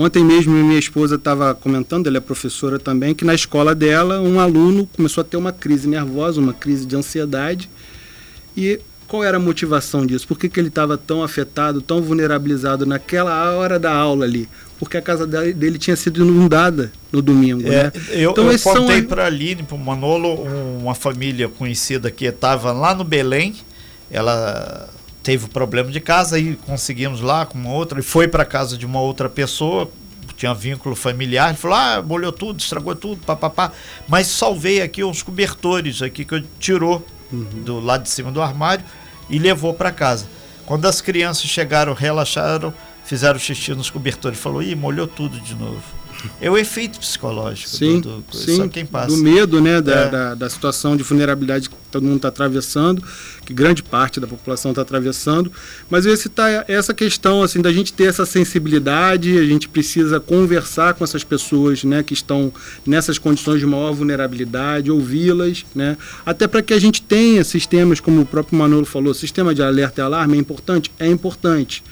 Ontem 0.00 0.24
mesmo 0.24 0.52
minha 0.52 0.78
esposa 0.78 1.16
estava 1.16 1.52
comentando, 1.56 2.06
ela 2.06 2.18
é 2.18 2.20
professora 2.20 2.78
também, 2.78 3.16
que 3.16 3.24
na 3.24 3.34
escola 3.34 3.74
dela 3.74 4.20
um 4.20 4.38
aluno 4.38 4.88
começou 4.94 5.22
a 5.22 5.24
ter 5.24 5.36
uma 5.36 5.50
crise 5.50 5.88
nervosa, 5.88 6.40
uma 6.40 6.52
crise 6.52 6.86
de 6.86 6.94
ansiedade. 6.94 7.68
E 8.56 8.78
qual 9.08 9.24
era 9.24 9.38
a 9.38 9.40
motivação 9.40 10.06
disso? 10.06 10.28
Por 10.28 10.38
que, 10.38 10.48
que 10.48 10.60
ele 10.60 10.68
estava 10.68 10.96
tão 10.96 11.20
afetado, 11.20 11.82
tão 11.82 12.00
vulnerabilizado 12.00 12.86
naquela 12.86 13.50
hora 13.54 13.76
da 13.76 13.92
aula 13.92 14.24
ali? 14.24 14.48
Porque 14.78 14.96
a 14.96 15.02
casa 15.02 15.26
dele 15.26 15.78
tinha 15.78 15.96
sido 15.96 16.24
inundada 16.24 16.92
no 17.10 17.20
domingo, 17.20 17.66
é, 17.66 17.84
né? 17.84 17.92
Eu, 18.10 18.30
então, 18.30 18.52
eu 18.52 18.58
contei 18.60 19.00
são... 19.00 19.08
para 19.08 19.24
a 19.24 19.26
Aline, 19.26 19.64
para 19.64 19.74
o 19.74 19.80
Manolo, 19.80 20.44
uma 20.80 20.94
família 20.94 21.48
conhecida 21.48 22.08
que 22.08 22.24
estava 22.24 22.70
lá 22.70 22.94
no 22.94 23.02
Belém. 23.02 23.56
Ela 24.08 24.88
teve 25.22 25.48
problema 25.48 25.90
de 25.90 26.00
casa 26.00 26.38
e 26.38 26.56
conseguimos 26.56 27.20
lá 27.20 27.44
com 27.44 27.58
uma 27.58 27.70
outra 27.70 28.00
e 28.00 28.02
foi 28.02 28.28
para 28.28 28.44
casa 28.44 28.76
de 28.76 28.86
uma 28.86 29.00
outra 29.00 29.28
pessoa 29.28 29.90
tinha 30.38 30.54
vínculo 30.54 30.94
familiar, 30.94 31.48
ele 31.48 31.58
falou: 31.58 31.76
"Ah, 31.76 32.00
molhou 32.00 32.30
tudo, 32.30 32.60
estragou 32.60 32.94
tudo, 32.94 33.20
papapá". 33.26 33.72
Mas 34.06 34.28
salvei 34.28 34.80
aqui 34.80 35.02
uns 35.02 35.20
cobertores 35.20 36.00
aqui 36.00 36.24
que 36.24 36.34
eu 36.34 36.42
tirou 36.60 37.04
uhum. 37.32 37.62
do 37.64 37.80
lado 37.80 38.04
de 38.04 38.10
cima 38.10 38.30
do 38.30 38.40
armário 38.40 38.84
e 39.28 39.38
levou 39.38 39.74
para 39.74 39.90
casa. 39.90 40.26
Quando 40.64 40.86
as 40.86 41.00
crianças 41.00 41.44
chegaram, 41.44 41.92
relaxaram, 41.92 42.72
fizeram 43.04 43.38
xixi 43.38 43.74
nos 43.74 43.90
cobertores, 43.90 44.38
falou: 44.38 44.62
"Ih, 44.62 44.76
molhou 44.76 45.08
tudo 45.08 45.40
de 45.40 45.54
novo". 45.56 45.82
É 46.40 46.50
o 46.50 46.56
efeito 46.56 46.98
psicológico 46.98 47.68
sim, 47.68 48.00
do, 48.00 48.20
do 48.20 48.36
sim, 48.36 48.56
só 48.56 48.68
quem 48.68 48.84
passa. 48.84 49.08
Do 49.08 49.16
medo, 49.18 49.60
né, 49.60 49.80
da, 49.80 49.94
é. 49.94 50.08
da, 50.08 50.34
da, 50.34 50.50
situação 50.50 50.96
de 50.96 51.04
vulnerabilidade 51.04 51.70
todo 51.90 52.04
mundo 52.04 52.16
está 52.16 52.28
atravessando, 52.28 53.02
que 53.44 53.52
grande 53.52 53.82
parte 53.82 54.20
da 54.20 54.26
população 54.26 54.72
está 54.72 54.82
atravessando. 54.82 55.50
Mas 55.88 56.06
ia 56.06 56.16
citar 56.16 56.64
essa 56.68 56.92
questão 56.92 57.42
assim, 57.42 57.60
da 57.60 57.72
gente 57.72 57.92
ter 57.92 58.04
essa 58.04 58.26
sensibilidade, 58.26 59.38
a 59.38 59.44
gente 59.44 59.68
precisa 59.68 60.20
conversar 60.20 60.94
com 60.94 61.04
essas 61.04 61.24
pessoas 61.24 61.84
né, 61.84 62.02
que 62.02 62.14
estão 62.14 62.52
nessas 62.86 63.18
condições 63.18 63.60
de 63.60 63.66
maior 63.66 63.92
vulnerabilidade, 63.92 64.90
ouvi-las, 64.90 65.64
né, 65.74 65.96
até 66.24 66.46
para 66.46 66.62
que 66.62 66.74
a 66.74 66.78
gente 66.78 67.02
tenha 67.02 67.42
sistemas, 67.44 68.00
como 68.00 68.20
o 68.22 68.26
próprio 68.26 68.58
Manolo 68.58 68.84
falou, 68.84 69.14
sistema 69.14 69.54
de 69.54 69.62
alerta 69.62 70.00
e 70.00 70.04
alarme 70.04 70.36
é 70.36 70.40
importante? 70.40 70.90
É 70.98 71.06
importante. 71.06 71.82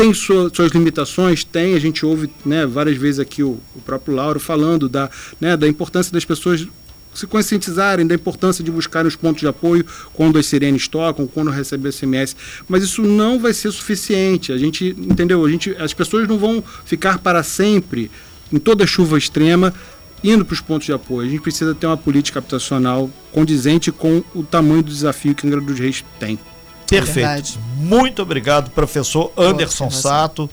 Tem 0.00 0.14
sua, 0.14 0.50
suas 0.50 0.72
limitações? 0.72 1.44
Tem. 1.44 1.74
A 1.74 1.78
gente 1.78 2.06
ouve 2.06 2.30
né, 2.42 2.64
várias 2.64 2.96
vezes 2.96 3.20
aqui 3.20 3.42
o, 3.42 3.60
o 3.76 3.80
próprio 3.84 4.14
Lauro 4.14 4.40
falando 4.40 4.88
da, 4.88 5.10
né, 5.38 5.58
da 5.58 5.68
importância 5.68 6.10
das 6.10 6.24
pessoas 6.24 6.66
se 7.14 7.26
conscientizarem 7.26 8.06
da 8.06 8.14
importância 8.14 8.62
de 8.62 8.70
buscar 8.70 9.04
os 9.06 9.16
pontos 9.16 9.40
de 9.40 9.48
apoio 9.48 9.84
quando 10.12 10.38
as 10.38 10.46
sirenes 10.46 10.88
tocam, 10.88 11.26
quando 11.26 11.50
recebe 11.50 11.90
SMS. 11.90 12.36
Mas 12.68 12.82
isso 12.82 13.02
não 13.02 13.38
vai 13.38 13.52
ser 13.52 13.70
suficiente. 13.72 14.52
A 14.52 14.58
gente, 14.58 14.96
entendeu? 14.98 15.44
A 15.44 15.50
gente, 15.50 15.74
as 15.78 15.92
pessoas 15.92 16.28
não 16.28 16.38
vão 16.38 16.62
ficar 16.84 17.18
para 17.18 17.42
sempre, 17.42 18.10
em 18.52 18.58
toda 18.58 18.86
chuva 18.86 19.18
extrema, 19.18 19.74
indo 20.22 20.44
para 20.44 20.54
os 20.54 20.60
pontos 20.60 20.86
de 20.86 20.92
apoio. 20.92 21.26
A 21.26 21.30
gente 21.30 21.42
precisa 21.42 21.74
ter 21.74 21.86
uma 21.86 21.96
política 21.96 22.38
habitacional 22.38 23.10
condizente 23.32 23.90
com 23.90 24.22
o 24.34 24.42
tamanho 24.42 24.82
do 24.82 24.90
desafio 24.90 25.34
que 25.34 25.46
Angra 25.46 25.60
dos 25.60 25.78
Reis 25.78 26.04
tem. 26.18 26.38
Perfeito. 26.86 27.58
É 27.58 27.84
Muito 27.84 28.20
obrigado, 28.20 28.70
professor 28.70 29.32
Anderson 29.36 29.84
Nossa, 29.84 30.02
Sato. 30.02 30.50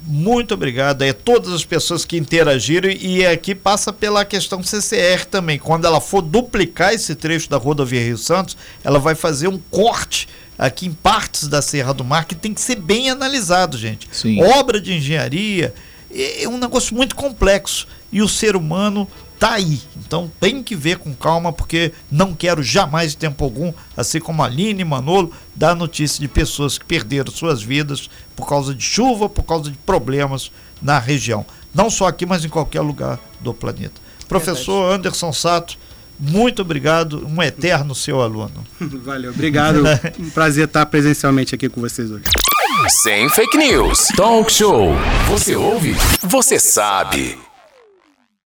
Muito 0.00 0.54
obrigado 0.54 1.02
a 1.02 1.12
todas 1.12 1.52
as 1.52 1.64
pessoas 1.64 2.04
que 2.04 2.16
interagiram 2.16 2.88
e 2.88 3.26
aqui 3.26 3.54
passa 3.54 3.92
pela 3.92 4.24
questão 4.24 4.62
CCR 4.62 5.26
também. 5.26 5.58
Quando 5.58 5.86
ela 5.86 6.00
for 6.00 6.22
duplicar 6.22 6.94
esse 6.94 7.14
trecho 7.14 7.50
da 7.50 7.56
rodovia 7.56 8.00
Rio 8.00 8.16
Santos, 8.16 8.56
ela 8.84 8.98
vai 8.98 9.14
fazer 9.14 9.48
um 9.48 9.58
corte 9.70 10.28
aqui 10.56 10.86
em 10.86 10.92
partes 10.92 11.48
da 11.48 11.60
Serra 11.60 11.92
do 11.92 12.04
Mar 12.04 12.26
que 12.26 12.34
tem 12.34 12.54
que 12.54 12.60
ser 12.60 12.76
bem 12.76 13.10
analisado, 13.10 13.76
gente. 13.76 14.08
Sim. 14.12 14.42
Obra 14.42 14.80
de 14.80 14.94
engenharia 14.94 15.74
é 16.10 16.48
um 16.48 16.58
negócio 16.58 16.96
muito 16.96 17.14
complexo 17.14 17.86
e 18.10 18.22
o 18.22 18.28
ser 18.28 18.56
humano 18.56 19.06
tá 19.38 19.52
aí. 19.52 19.80
Então 19.96 20.30
tem 20.40 20.62
que 20.62 20.74
ver 20.74 20.98
com 20.98 21.14
calma, 21.14 21.52
porque 21.52 21.92
não 22.10 22.34
quero 22.34 22.62
jamais, 22.62 23.12
de 23.12 23.16
tempo 23.16 23.44
algum, 23.44 23.72
assim 23.96 24.20
como 24.20 24.42
a 24.42 24.46
Aline 24.46 24.82
e 24.82 24.84
Manolo, 24.84 25.32
dar 25.54 25.74
notícia 25.74 26.20
de 26.20 26.28
pessoas 26.28 26.78
que 26.78 26.84
perderam 26.84 27.32
suas 27.32 27.62
vidas 27.62 28.10
por 28.34 28.48
causa 28.48 28.74
de 28.74 28.82
chuva, 28.82 29.28
por 29.28 29.44
causa 29.44 29.70
de 29.70 29.76
problemas 29.78 30.50
na 30.82 30.98
região. 30.98 31.44
Não 31.74 31.90
só 31.90 32.06
aqui, 32.06 32.26
mas 32.26 32.44
em 32.44 32.48
qualquer 32.48 32.80
lugar 32.80 33.18
do 33.40 33.54
planeta. 33.54 34.00
Professor 34.28 34.80
Verdade. 34.80 34.94
Anderson 34.94 35.32
Sato, 35.32 35.78
muito 36.18 36.62
obrigado, 36.62 37.26
um 37.26 37.42
eterno 37.42 37.94
seu 37.94 38.20
aluno. 38.20 38.66
Valeu, 38.80 39.30
obrigado. 39.30 39.82
um 40.18 40.30
prazer 40.30 40.66
estar 40.66 40.84
presencialmente 40.86 41.54
aqui 41.54 41.68
com 41.68 41.80
vocês 41.80 42.10
hoje. 42.10 42.24
Sem 42.88 43.28
fake 43.30 43.56
news. 43.56 44.06
Talk 44.16 44.52
show. 44.52 44.94
Você 45.28 45.56
ouve? 45.56 45.96
Você 46.22 46.58
sabe. 46.58 47.47